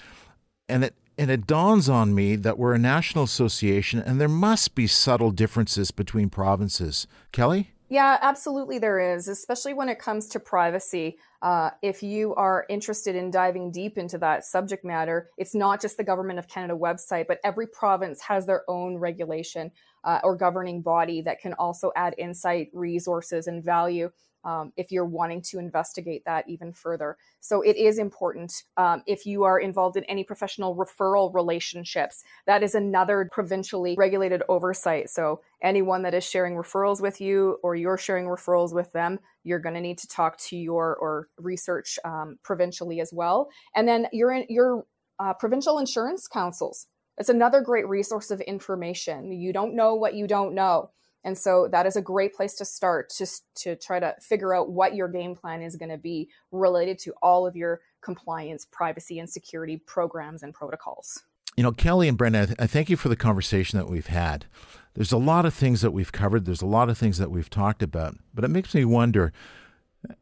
and 0.69 0.83
that 0.83 0.95
and 1.17 1.31
it 1.31 1.47
dawns 1.47 1.89
on 1.89 2.13
me 2.13 2.35
that 2.35 2.59
we're 2.59 2.75
a 2.75 2.79
national 2.79 3.23
association 3.23 4.01
and 4.01 4.21
there 4.21 4.27
must 4.27 4.75
be 4.75 4.89
subtle 4.89 5.31
differences 5.31 5.93
between 5.93 6.29
provinces. 6.29 7.07
Kelly? 7.31 7.71
Yeah, 7.91 8.19
absolutely, 8.21 8.79
there 8.79 8.99
is, 9.15 9.29
especially 9.29 9.73
when 9.73 9.89
it 9.89 9.99
comes 9.99 10.29
to 10.29 10.41
privacy. 10.41 11.19
Uh, 11.41 11.71
if 11.81 12.03
you 12.03 12.35
are 12.35 12.67
interested 12.69 13.17
in 13.17 13.31
diving 13.31 13.71
deep 13.71 13.97
into 13.97 14.19
that 14.19 14.45
subject 14.45 14.85
matter, 14.85 15.31
it's 15.39 15.55
not 15.55 15.81
just 15.81 15.97
the 15.97 16.05
Government 16.05 16.39
of 16.39 16.49
Canada 16.49 16.79
website, 16.79 17.27
but 17.27 17.41
every 17.45 17.67
province 17.67 18.21
has 18.21 18.45
their 18.45 18.63
own 18.69 18.97
regulation 18.99 19.71
uh, 20.05 20.21
or 20.23 20.37
governing 20.37 20.83
body 20.83 21.23
that 21.23 21.41
can 21.41 21.55
also 21.55 21.91
add 21.97 22.15
insight, 22.19 22.69
resources, 22.75 23.47
and 23.47 23.65
value 23.65 24.11
um, 24.49 24.73
if 24.77 24.91
you're 24.91 25.05
wanting 25.05 25.43
to 25.43 25.59
investigate 25.59 26.25
that 26.25 26.49
even 26.49 26.73
further. 26.73 27.19
So 27.41 27.61
it 27.61 27.77
is 27.77 27.99
important 27.99 28.65
um, 28.79 29.03
if 29.07 29.27
you 29.27 29.45
are 29.45 29.61
involved 29.61 29.97
in 29.99 30.05
any 30.05 30.25
professional 30.25 30.75
referral 30.75 31.35
relationships. 31.35 32.25
That 32.47 32.63
is 32.63 32.75
another 32.75 33.29
provincially 33.31 33.95
regulated 33.99 34.43
oversight. 34.49 35.11
So 35.11 35.43
anyone 35.63 36.03
that 36.03 36.15
is 36.15 36.25
sharing 36.25 36.55
referrals 36.55 37.03
with 37.03 37.21
you 37.21 37.59
or 37.63 37.77
you're 37.77 37.99
sharing 37.99 38.25
referrals 38.25 38.73
with 38.73 38.91
them, 38.93 39.19
you're 39.45 39.59
going 39.59 39.75
to 39.75 39.83
need 39.83 39.99
to 39.99 40.09
talk 40.09 40.39
to 40.39 40.57
your 40.57 40.97
or 40.97 41.29
research 41.39 41.99
um, 42.05 42.39
provincially 42.43 43.01
as 43.01 43.13
well. 43.13 43.51
And 43.77 43.87
then 43.87 44.07
your 44.13 44.33
your 44.49 44.87
uh, 45.19 45.35
provincial 45.35 45.79
insurance 45.79 46.27
councils. 46.27 46.87
It's 47.19 47.29
another 47.29 47.61
great 47.61 47.89
resource 47.89 48.31
of 48.31 48.41
information. 48.43 49.33
You 49.33 49.53
don't 49.53 49.75
know 49.75 49.97
what 49.97 50.15
you 50.15 50.27
don't 50.27 50.55
know. 50.55 50.91
And 51.25 51.37
so 51.37 51.69
that 51.73 51.87
is 51.87 51.97
a 51.97 52.03
great 52.03 52.35
place 52.35 52.55
to 52.55 52.65
start 52.65 53.13
just 53.17 53.45
to 53.57 53.77
try 53.77 54.01
to 54.01 54.15
figure 54.21 54.55
out 54.55 54.71
what 54.71 54.95
your 54.95 55.09
game 55.09 55.35
plan 55.35 55.63
is 55.63 55.77
going 55.77 55.91
to 55.91 55.99
be 55.99 56.31
related 56.53 56.99
to 57.01 57.15
all 57.23 57.47
of 57.47 57.57
your 57.57 57.81
compliance, 58.01 58.65
privacy, 58.65 59.19
and 59.19 59.29
security 59.29 59.77
programs 59.77 60.43
and 60.43 60.55
protocols. 60.55 61.23
You 61.57 61.65
know, 61.65 61.73
Kelly 61.73 62.07
and 62.07 62.17
Brandon, 62.17 62.55
I 62.59 62.69
thank 62.69 62.89
you 62.89 62.97
for 62.97 63.09
the 63.09 63.17
conversation 63.17 63.79
that 63.79 63.89
we've 63.89 64.07
had. 64.07 64.47
There's 64.95 65.13
a 65.13 65.19
lot 65.19 65.45
of 65.45 65.55
things 65.55 65.81
that 65.81 65.91
we've 65.91 66.13
covered, 66.13 66.45
there's 66.45 66.63
a 66.63 66.67
lot 66.67 66.89
of 66.89 66.97
things 66.97 67.19
that 67.19 67.31
we've 67.31 67.51
talked 67.51 67.83
about, 67.83 68.17
but 68.33 68.45
it 68.45 68.49
makes 68.49 68.75
me 68.75 68.85
wonder. 68.85 69.33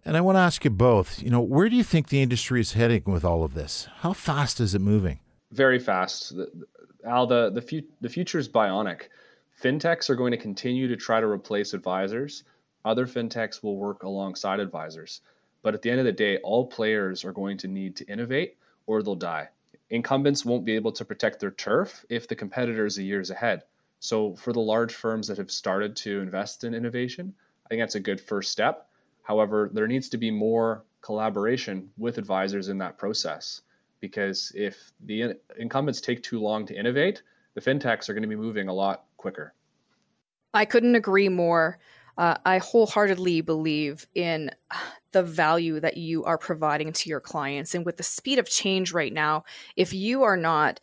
And 0.05 0.17
I 0.17 0.23
want 0.23 0.37
to 0.37 0.41
ask 0.41 0.65
you 0.65 0.71
both, 0.71 1.23
you 1.23 1.29
know, 1.29 1.41
where 1.41 1.69
do 1.69 1.77
you 1.77 1.85
think 1.85 2.09
the 2.09 2.23
industry 2.23 2.61
is 2.61 2.73
heading 2.73 3.03
with 3.05 3.25
all 3.25 3.45
of 3.45 3.53
this? 3.53 3.87
How 3.99 4.15
fast 4.15 4.61
is 4.61 4.75
it 4.75 4.81
moving? 4.81 5.21
Very 5.53 5.79
fast. 5.79 6.35
Al, 7.07 7.27
the, 7.27 7.51
the, 7.51 7.61
fu- 7.61 7.87
the 8.01 8.09
future 8.09 8.39
is 8.39 8.49
bionic 8.49 9.03
fintechs 9.61 10.11
are 10.11 10.15
going 10.15 10.33
to 10.33 10.37
continue 10.37 10.89
to 10.89 10.97
try 10.97 11.21
to 11.21 11.27
replace 11.27 11.75
advisors. 11.75 12.45
Other 12.85 13.07
fintechs 13.07 13.63
will 13.63 13.77
work 13.77 14.03
alongside 14.03 14.61
advisors. 14.61 15.21
But 15.63 15.75
at 15.75 15.83
the 15.83 15.91
end 15.91 15.99
of 15.99 16.07
the 16.07 16.13
day, 16.13 16.39
all 16.39 16.67
players 16.67 17.25
are 17.25 17.33
going 17.33 17.59
to 17.59 17.69
need 17.69 17.97
to 17.97 18.05
innovate 18.05 18.57
or 18.87 19.03
they'll 19.03 19.17
die. 19.17 19.49
Incumbents 19.91 20.45
won't 20.45 20.65
be 20.65 20.77
able 20.77 20.93
to 20.93 21.05
protect 21.05 21.41
their 21.41 21.51
turf 21.51 22.05
if 22.09 22.29
the 22.29 22.37
competitors 22.37 22.99
are 22.99 23.03
years 23.03 23.31
ahead. 23.31 23.63
So, 23.99 24.35
for 24.35 24.53
the 24.53 24.61
large 24.61 24.95
firms 24.95 25.29
that 25.29 25.39
have 25.39 25.51
started 25.51 25.97
to 25.97 26.21
invest 26.21 26.65
in 26.65 26.75
innovation, 26.75 27.35
I 27.65 27.69
think 27.69 27.83
that's 27.83 27.95
a 27.95 28.01
good 28.01 28.21
first 28.21 28.53
step. 28.53 28.89
However, 29.23 29.71
there 29.73 29.89
needs 29.89 30.11
to 30.11 30.19
be 30.19 30.31
more 30.31 30.85
collaboration 31.01 31.91
with 31.97 32.19
advisors 32.19 32.69
in 32.69 32.79
that 32.79 32.99
process 32.99 33.63
because 34.01 34.53
if 34.55 34.93
the 35.01 35.37
incumbents 35.59 36.01
take 36.01 36.23
too 36.23 36.41
long 36.41 36.67
to 36.67 36.79
innovate, 36.79 37.23
the 37.55 37.61
fintechs 37.61 38.09
are 38.09 38.13
going 38.13 38.23
to 38.23 38.29
be 38.29 38.37
moving 38.37 38.69
a 38.69 38.75
lot 38.75 39.06
quicker. 39.17 39.55
I 40.55 40.65
couldn't 40.65 40.95
agree 40.95 41.29
more. 41.29 41.79
Uh, 42.19 42.37
I 42.47 42.59
wholeheartedly 42.59 43.43
believe 43.43 44.07
in 44.15 44.51
the 45.13 45.23
value 45.23 45.81
that 45.81 45.97
you 45.97 46.25
are 46.25 46.39
providing 46.39 46.93
to 46.93 47.09
your 47.09 47.21
clients. 47.21 47.75
And 47.75 47.85
with 47.85 47.99
the 47.99 48.03
speed 48.03 48.39
of 48.39 48.49
change 48.49 48.93
right 48.93 49.13
now, 49.13 49.45
if 49.77 49.93
you 49.93 50.23
are 50.23 50.37
not 50.37 50.81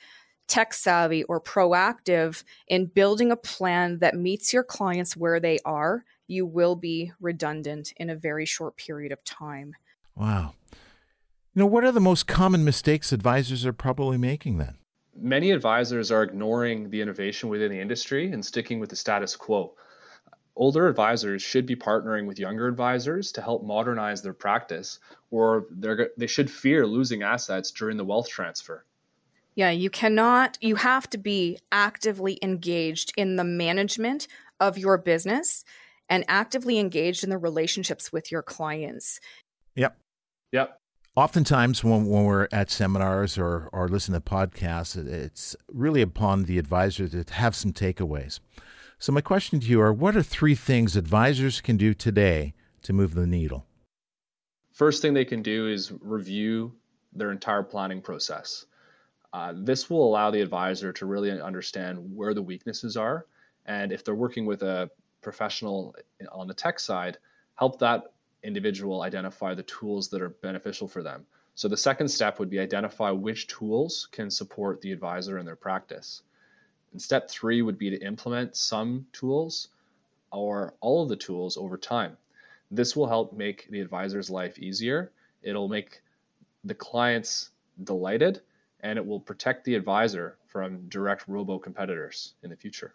tech 0.47 0.73
savvy 0.73 1.23
or 1.23 1.41
proactive 1.41 2.43
in 2.67 2.85
building 2.85 3.31
a 3.31 3.35
plan 3.35 3.99
that 3.99 4.15
meets 4.15 4.53
your 4.53 4.63
clients 4.63 5.17
where 5.17 5.39
they 5.39 5.57
are, 5.65 6.03
you 6.27 6.45
will 6.45 6.75
be 6.75 7.11
redundant 7.19 7.93
in 7.97 8.09
a 8.09 8.15
very 8.15 8.45
short 8.45 8.77
period 8.77 9.11
of 9.11 9.23
time. 9.23 9.73
Wow. 10.15 10.53
You 10.71 11.61
know, 11.61 11.65
what 11.65 11.83
are 11.83 11.91
the 11.91 11.99
most 11.99 12.27
common 12.27 12.63
mistakes 12.63 13.11
advisors 13.11 13.65
are 13.65 13.73
probably 13.73 14.17
making 14.17 14.57
then? 14.57 14.77
Many 15.15 15.51
advisors 15.51 16.11
are 16.11 16.23
ignoring 16.23 16.89
the 16.89 17.01
innovation 17.01 17.49
within 17.49 17.71
the 17.71 17.79
industry 17.79 18.31
and 18.31 18.45
sticking 18.45 18.79
with 18.79 18.89
the 18.89 18.95
status 18.95 19.35
quo. 19.35 19.73
Older 20.55 20.87
advisors 20.87 21.41
should 21.41 21.65
be 21.65 21.75
partnering 21.75 22.27
with 22.27 22.37
younger 22.37 22.67
advisors 22.67 23.31
to 23.33 23.41
help 23.41 23.63
modernize 23.63 24.21
their 24.21 24.33
practice, 24.33 24.99
or 25.31 25.65
they 26.15 26.27
should 26.27 26.49
fear 26.51 26.85
losing 26.85 27.23
assets 27.23 27.71
during 27.71 27.97
the 27.97 28.05
wealth 28.05 28.29
transfer. 28.29 28.85
Yeah, 29.55 29.71
you 29.71 29.89
cannot, 29.89 30.57
you 30.61 30.75
have 30.75 31.09
to 31.11 31.17
be 31.17 31.59
actively 31.71 32.37
engaged 32.41 33.13
in 33.17 33.35
the 33.35 33.43
management 33.43 34.27
of 34.59 34.77
your 34.77 34.97
business 34.97 35.63
and 36.09 36.23
actively 36.27 36.77
engaged 36.77 37.23
in 37.23 37.29
the 37.29 37.37
relationships 37.37 38.11
with 38.11 38.31
your 38.31 38.43
clients. 38.43 39.19
Yep. 39.75 39.97
Yep 40.51 40.79
oftentimes 41.15 41.83
when, 41.83 42.05
when 42.07 42.25
we're 42.25 42.47
at 42.51 42.71
seminars 42.71 43.37
or, 43.37 43.69
or 43.71 43.87
listen 43.87 44.13
to 44.13 44.21
podcasts, 44.21 44.95
it's 44.95 45.55
really 45.71 46.01
upon 46.01 46.43
the 46.43 46.57
advisor 46.57 47.07
to 47.07 47.33
have 47.33 47.55
some 47.55 47.71
takeaways. 47.71 48.39
So, 48.99 49.11
my 49.11 49.21
question 49.21 49.59
to 49.59 49.67
you 49.67 49.81
are 49.81 49.91
what 49.91 50.15
are 50.15 50.23
three 50.23 50.55
things 50.55 50.95
advisors 50.95 51.61
can 51.61 51.77
do 51.77 51.93
today 51.93 52.53
to 52.83 52.93
move 52.93 53.15
the 53.15 53.27
needle? 53.27 53.65
First 54.71 55.01
thing 55.01 55.13
they 55.13 55.25
can 55.25 55.41
do 55.41 55.67
is 55.67 55.91
review 56.01 56.73
their 57.13 57.31
entire 57.31 57.63
planning 57.63 58.01
process. 58.01 58.65
Uh, 59.33 59.53
this 59.55 59.89
will 59.89 60.07
allow 60.07 60.31
the 60.31 60.41
advisor 60.41 60.93
to 60.93 61.05
really 61.05 61.31
understand 61.31 62.15
where 62.15 62.33
the 62.33 62.41
weaknesses 62.41 62.95
are. 62.95 63.25
And 63.65 63.91
if 63.91 64.03
they're 64.03 64.15
working 64.15 64.45
with 64.45 64.63
a 64.63 64.89
professional 65.21 65.95
on 66.31 66.47
the 66.47 66.53
tech 66.53 66.79
side, 66.79 67.17
help 67.55 67.79
that 67.79 68.12
individual 68.43 69.01
identify 69.01 69.53
the 69.53 69.63
tools 69.63 70.09
that 70.09 70.21
are 70.21 70.29
beneficial 70.29 70.87
for 70.87 71.01
them. 71.01 71.25
So 71.55 71.67
the 71.67 71.77
second 71.77 72.07
step 72.09 72.39
would 72.39 72.49
be 72.49 72.59
identify 72.59 73.11
which 73.11 73.47
tools 73.47 74.07
can 74.11 74.29
support 74.29 74.81
the 74.81 74.91
advisor 74.91 75.37
in 75.37 75.45
their 75.45 75.55
practice. 75.55 76.23
And 76.91 77.01
step 77.01 77.29
three 77.29 77.61
would 77.61 77.77
be 77.77 77.89
to 77.91 78.03
implement 78.03 78.55
some 78.55 79.05
tools 79.13 79.69
or 80.31 80.73
all 80.81 81.03
of 81.03 81.09
the 81.09 81.15
tools 81.15 81.57
over 81.57 81.77
time. 81.77 82.17
This 82.71 82.95
will 82.95 83.07
help 83.07 83.33
make 83.33 83.67
the 83.69 83.81
advisor's 83.81 84.29
life 84.29 84.57
easier. 84.57 85.11
It'll 85.43 85.69
make 85.69 86.01
the 86.63 86.73
clients 86.73 87.51
delighted 87.83 88.41
and 88.79 88.97
it 88.97 89.05
will 89.05 89.19
protect 89.19 89.63
the 89.63 89.75
advisor 89.75 90.37
from 90.47 90.89
direct 90.89 91.27
robo 91.27 91.57
competitors 91.59 92.33
in 92.43 92.49
the 92.49 92.55
future. 92.55 92.93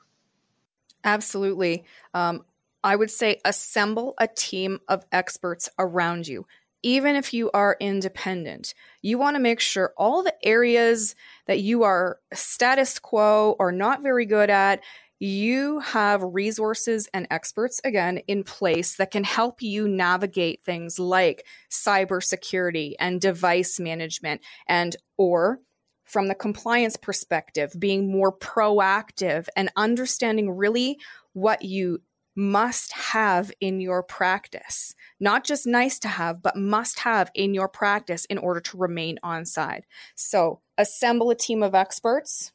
Absolutely. 1.05 1.85
Um, 2.13 2.45
I 2.85 2.97
would 2.97 3.11
say 3.11 3.41
assemble 3.45 4.15
a 4.19 4.29
team 4.29 4.81
of 4.89 5.05
experts 5.13 5.69
around 5.79 6.29
you. 6.29 6.47
Even 6.83 7.17
if 7.17 7.35
you 7.35 7.51
are 7.53 7.77
independent, 7.81 8.73
you 9.03 9.19
want 9.19 9.35
to 9.35 9.41
make 9.43 9.59
sure 9.59 9.93
all 9.97 10.23
the 10.23 10.35
areas 10.47 11.17
that 11.47 11.59
you 11.59 11.83
are 11.83 12.21
status 12.33 13.01
quo 13.01 13.57
or 13.59 13.73
not 13.73 14.03
very 14.03 14.27
good 14.27 14.49
at, 14.49 14.81
you 15.19 15.81
have 15.81 16.23
resources 16.23 17.09
and 17.13 17.27
experts 17.31 17.81
again 17.85 18.19
in 18.29 18.45
place 18.45 18.97
that 18.97 19.11
can 19.11 19.25
help 19.25 19.61
you 19.61 19.89
navigate 19.89 20.63
things 20.63 21.01
like 21.01 21.45
cybersecurity 21.71 22.95
and 23.01 23.21
device 23.21 23.81
management 23.81 24.41
and 24.69 24.97
or 25.17 25.59
from 26.05 26.29
the 26.29 26.35
compliance 26.35 26.97
perspective 26.97 27.75
being 27.79 28.11
more 28.11 28.33
proactive 28.33 29.49
and 29.57 29.71
understanding 29.77 30.51
really 30.51 30.97
what 31.33 31.63
you 31.63 32.01
must 32.39 32.93
have 32.93 33.51
in 33.61 33.81
your 33.81 34.01
practice. 34.01 34.95
Not 35.19 35.43
just 35.43 35.67
nice 35.67 35.99
to 35.99 36.09
have, 36.09 36.41
but 36.41 36.55
must 36.57 37.01
have 37.01 37.33
in 37.35 37.53
your 37.53 37.67
practice 37.67 38.25
in 38.27 38.39
order 38.39 38.61
to 38.61 38.79
remain 38.79 39.19
on 39.25 39.45
side. 39.45 39.85
So 40.15 40.61
assemble 40.79 41.31
a 41.31 41.35
team 41.35 41.65
of 41.65 41.75
experts 41.75 42.53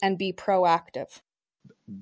and 0.00 0.16
be 0.16 0.32
proactive. 0.32 1.20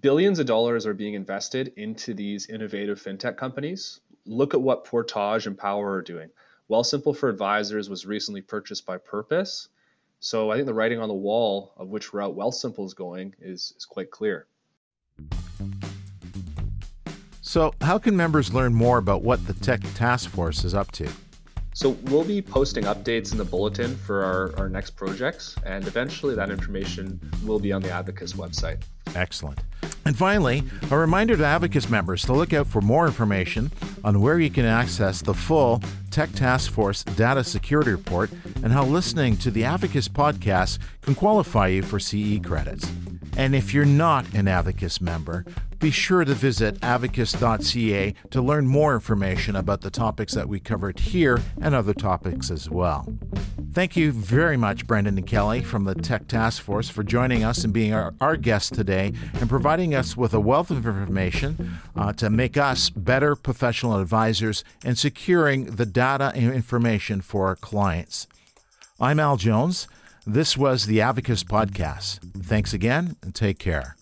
Billions 0.02 0.40
of 0.40 0.46
dollars 0.46 0.84
are 0.84 0.92
being 0.92 1.14
invested 1.14 1.72
into 1.78 2.12
these 2.12 2.50
innovative 2.50 3.02
fintech 3.02 3.38
companies. 3.38 4.00
Look 4.26 4.52
at 4.52 4.60
what 4.60 4.84
Portage 4.84 5.46
and 5.46 5.56
Power 5.56 5.90
are 5.90 6.02
doing. 6.02 6.28
Wealthsimple 6.70 7.16
for 7.16 7.30
Advisors 7.30 7.88
was 7.88 8.04
recently 8.04 8.42
purchased 8.42 8.84
by 8.84 8.98
Purpose. 8.98 9.68
So 10.20 10.50
I 10.50 10.56
think 10.56 10.66
the 10.66 10.74
writing 10.74 11.00
on 11.00 11.08
the 11.08 11.14
wall 11.14 11.72
of 11.78 11.88
which 11.88 12.12
route 12.12 12.36
Wealthsimple 12.36 12.84
is 12.84 12.92
going 12.92 13.34
is, 13.40 13.72
is 13.78 13.86
quite 13.86 14.10
clear. 14.10 14.46
So, 17.52 17.74
how 17.82 17.98
can 17.98 18.16
members 18.16 18.54
learn 18.54 18.72
more 18.72 18.96
about 18.96 19.20
what 19.20 19.46
the 19.46 19.52
Tech 19.52 19.82
Task 19.94 20.30
Force 20.30 20.64
is 20.64 20.72
up 20.72 20.90
to? 20.92 21.06
So, 21.74 21.90
we'll 22.04 22.24
be 22.24 22.40
posting 22.40 22.84
updates 22.84 23.32
in 23.32 23.36
the 23.36 23.44
bulletin 23.44 23.94
for 23.94 24.24
our, 24.24 24.58
our 24.58 24.70
next 24.70 24.92
projects, 24.92 25.54
and 25.66 25.86
eventually 25.86 26.34
that 26.34 26.48
information 26.48 27.20
will 27.44 27.58
be 27.58 27.70
on 27.70 27.82
the 27.82 27.90
Advocis 27.90 28.32
website. 28.36 28.80
Excellent. 29.14 29.58
And 30.06 30.16
finally, 30.16 30.62
a 30.90 30.96
reminder 30.96 31.36
to 31.36 31.42
Advocis 31.42 31.90
members 31.90 32.24
to 32.24 32.32
look 32.32 32.54
out 32.54 32.68
for 32.68 32.80
more 32.80 33.06
information 33.06 33.70
on 34.02 34.22
where 34.22 34.40
you 34.40 34.48
can 34.48 34.64
access 34.64 35.20
the 35.20 35.34
full 35.34 35.82
Tech 36.10 36.32
Task 36.32 36.72
Force 36.72 37.04
Data 37.04 37.44
Security 37.44 37.90
Report 37.90 38.30
and 38.62 38.72
how 38.72 38.86
listening 38.86 39.36
to 39.36 39.50
the 39.50 39.60
Advocis 39.60 40.08
podcast 40.08 40.78
can 41.02 41.14
qualify 41.14 41.66
you 41.66 41.82
for 41.82 42.00
CE 42.00 42.40
credits. 42.42 42.90
And 43.36 43.54
if 43.54 43.74
you're 43.74 43.84
not 43.84 44.24
an 44.32 44.46
Advocis 44.46 45.02
member, 45.02 45.44
be 45.82 45.90
sure 45.90 46.24
to 46.24 46.32
visit 46.32 46.80
advocis.ca 46.80 48.14
to 48.30 48.40
learn 48.40 48.68
more 48.68 48.94
information 48.94 49.56
about 49.56 49.80
the 49.80 49.90
topics 49.90 50.32
that 50.32 50.48
we 50.48 50.60
covered 50.60 51.00
here 51.00 51.40
and 51.60 51.74
other 51.74 51.92
topics 51.92 52.52
as 52.52 52.70
well. 52.70 53.12
Thank 53.72 53.96
you 53.96 54.12
very 54.12 54.56
much, 54.56 54.86
Brandon 54.86 55.18
and 55.18 55.26
Kelly 55.26 55.60
from 55.60 55.82
the 55.82 55.96
Tech 55.96 56.28
Task 56.28 56.62
Force, 56.62 56.88
for 56.88 57.02
joining 57.02 57.42
us 57.42 57.64
and 57.64 57.72
being 57.72 57.92
our, 57.92 58.14
our 58.20 58.36
guest 58.36 58.74
today 58.74 59.12
and 59.40 59.48
providing 59.48 59.92
us 59.92 60.16
with 60.16 60.32
a 60.32 60.40
wealth 60.40 60.70
of 60.70 60.86
information 60.86 61.78
uh, 61.96 62.12
to 62.12 62.30
make 62.30 62.56
us 62.56 62.88
better 62.88 63.34
professional 63.34 63.98
advisors 63.98 64.62
and 64.84 64.96
securing 64.96 65.64
the 65.64 65.86
data 65.86 66.30
and 66.36 66.52
information 66.54 67.20
for 67.20 67.48
our 67.48 67.56
clients. 67.56 68.28
I'm 69.00 69.18
Al 69.18 69.36
Jones. 69.36 69.88
This 70.24 70.56
was 70.56 70.86
the 70.86 70.98
Advocis 70.98 71.42
Podcast. 71.42 72.20
Thanks 72.40 72.72
again 72.72 73.16
and 73.20 73.34
take 73.34 73.58
care. 73.58 73.96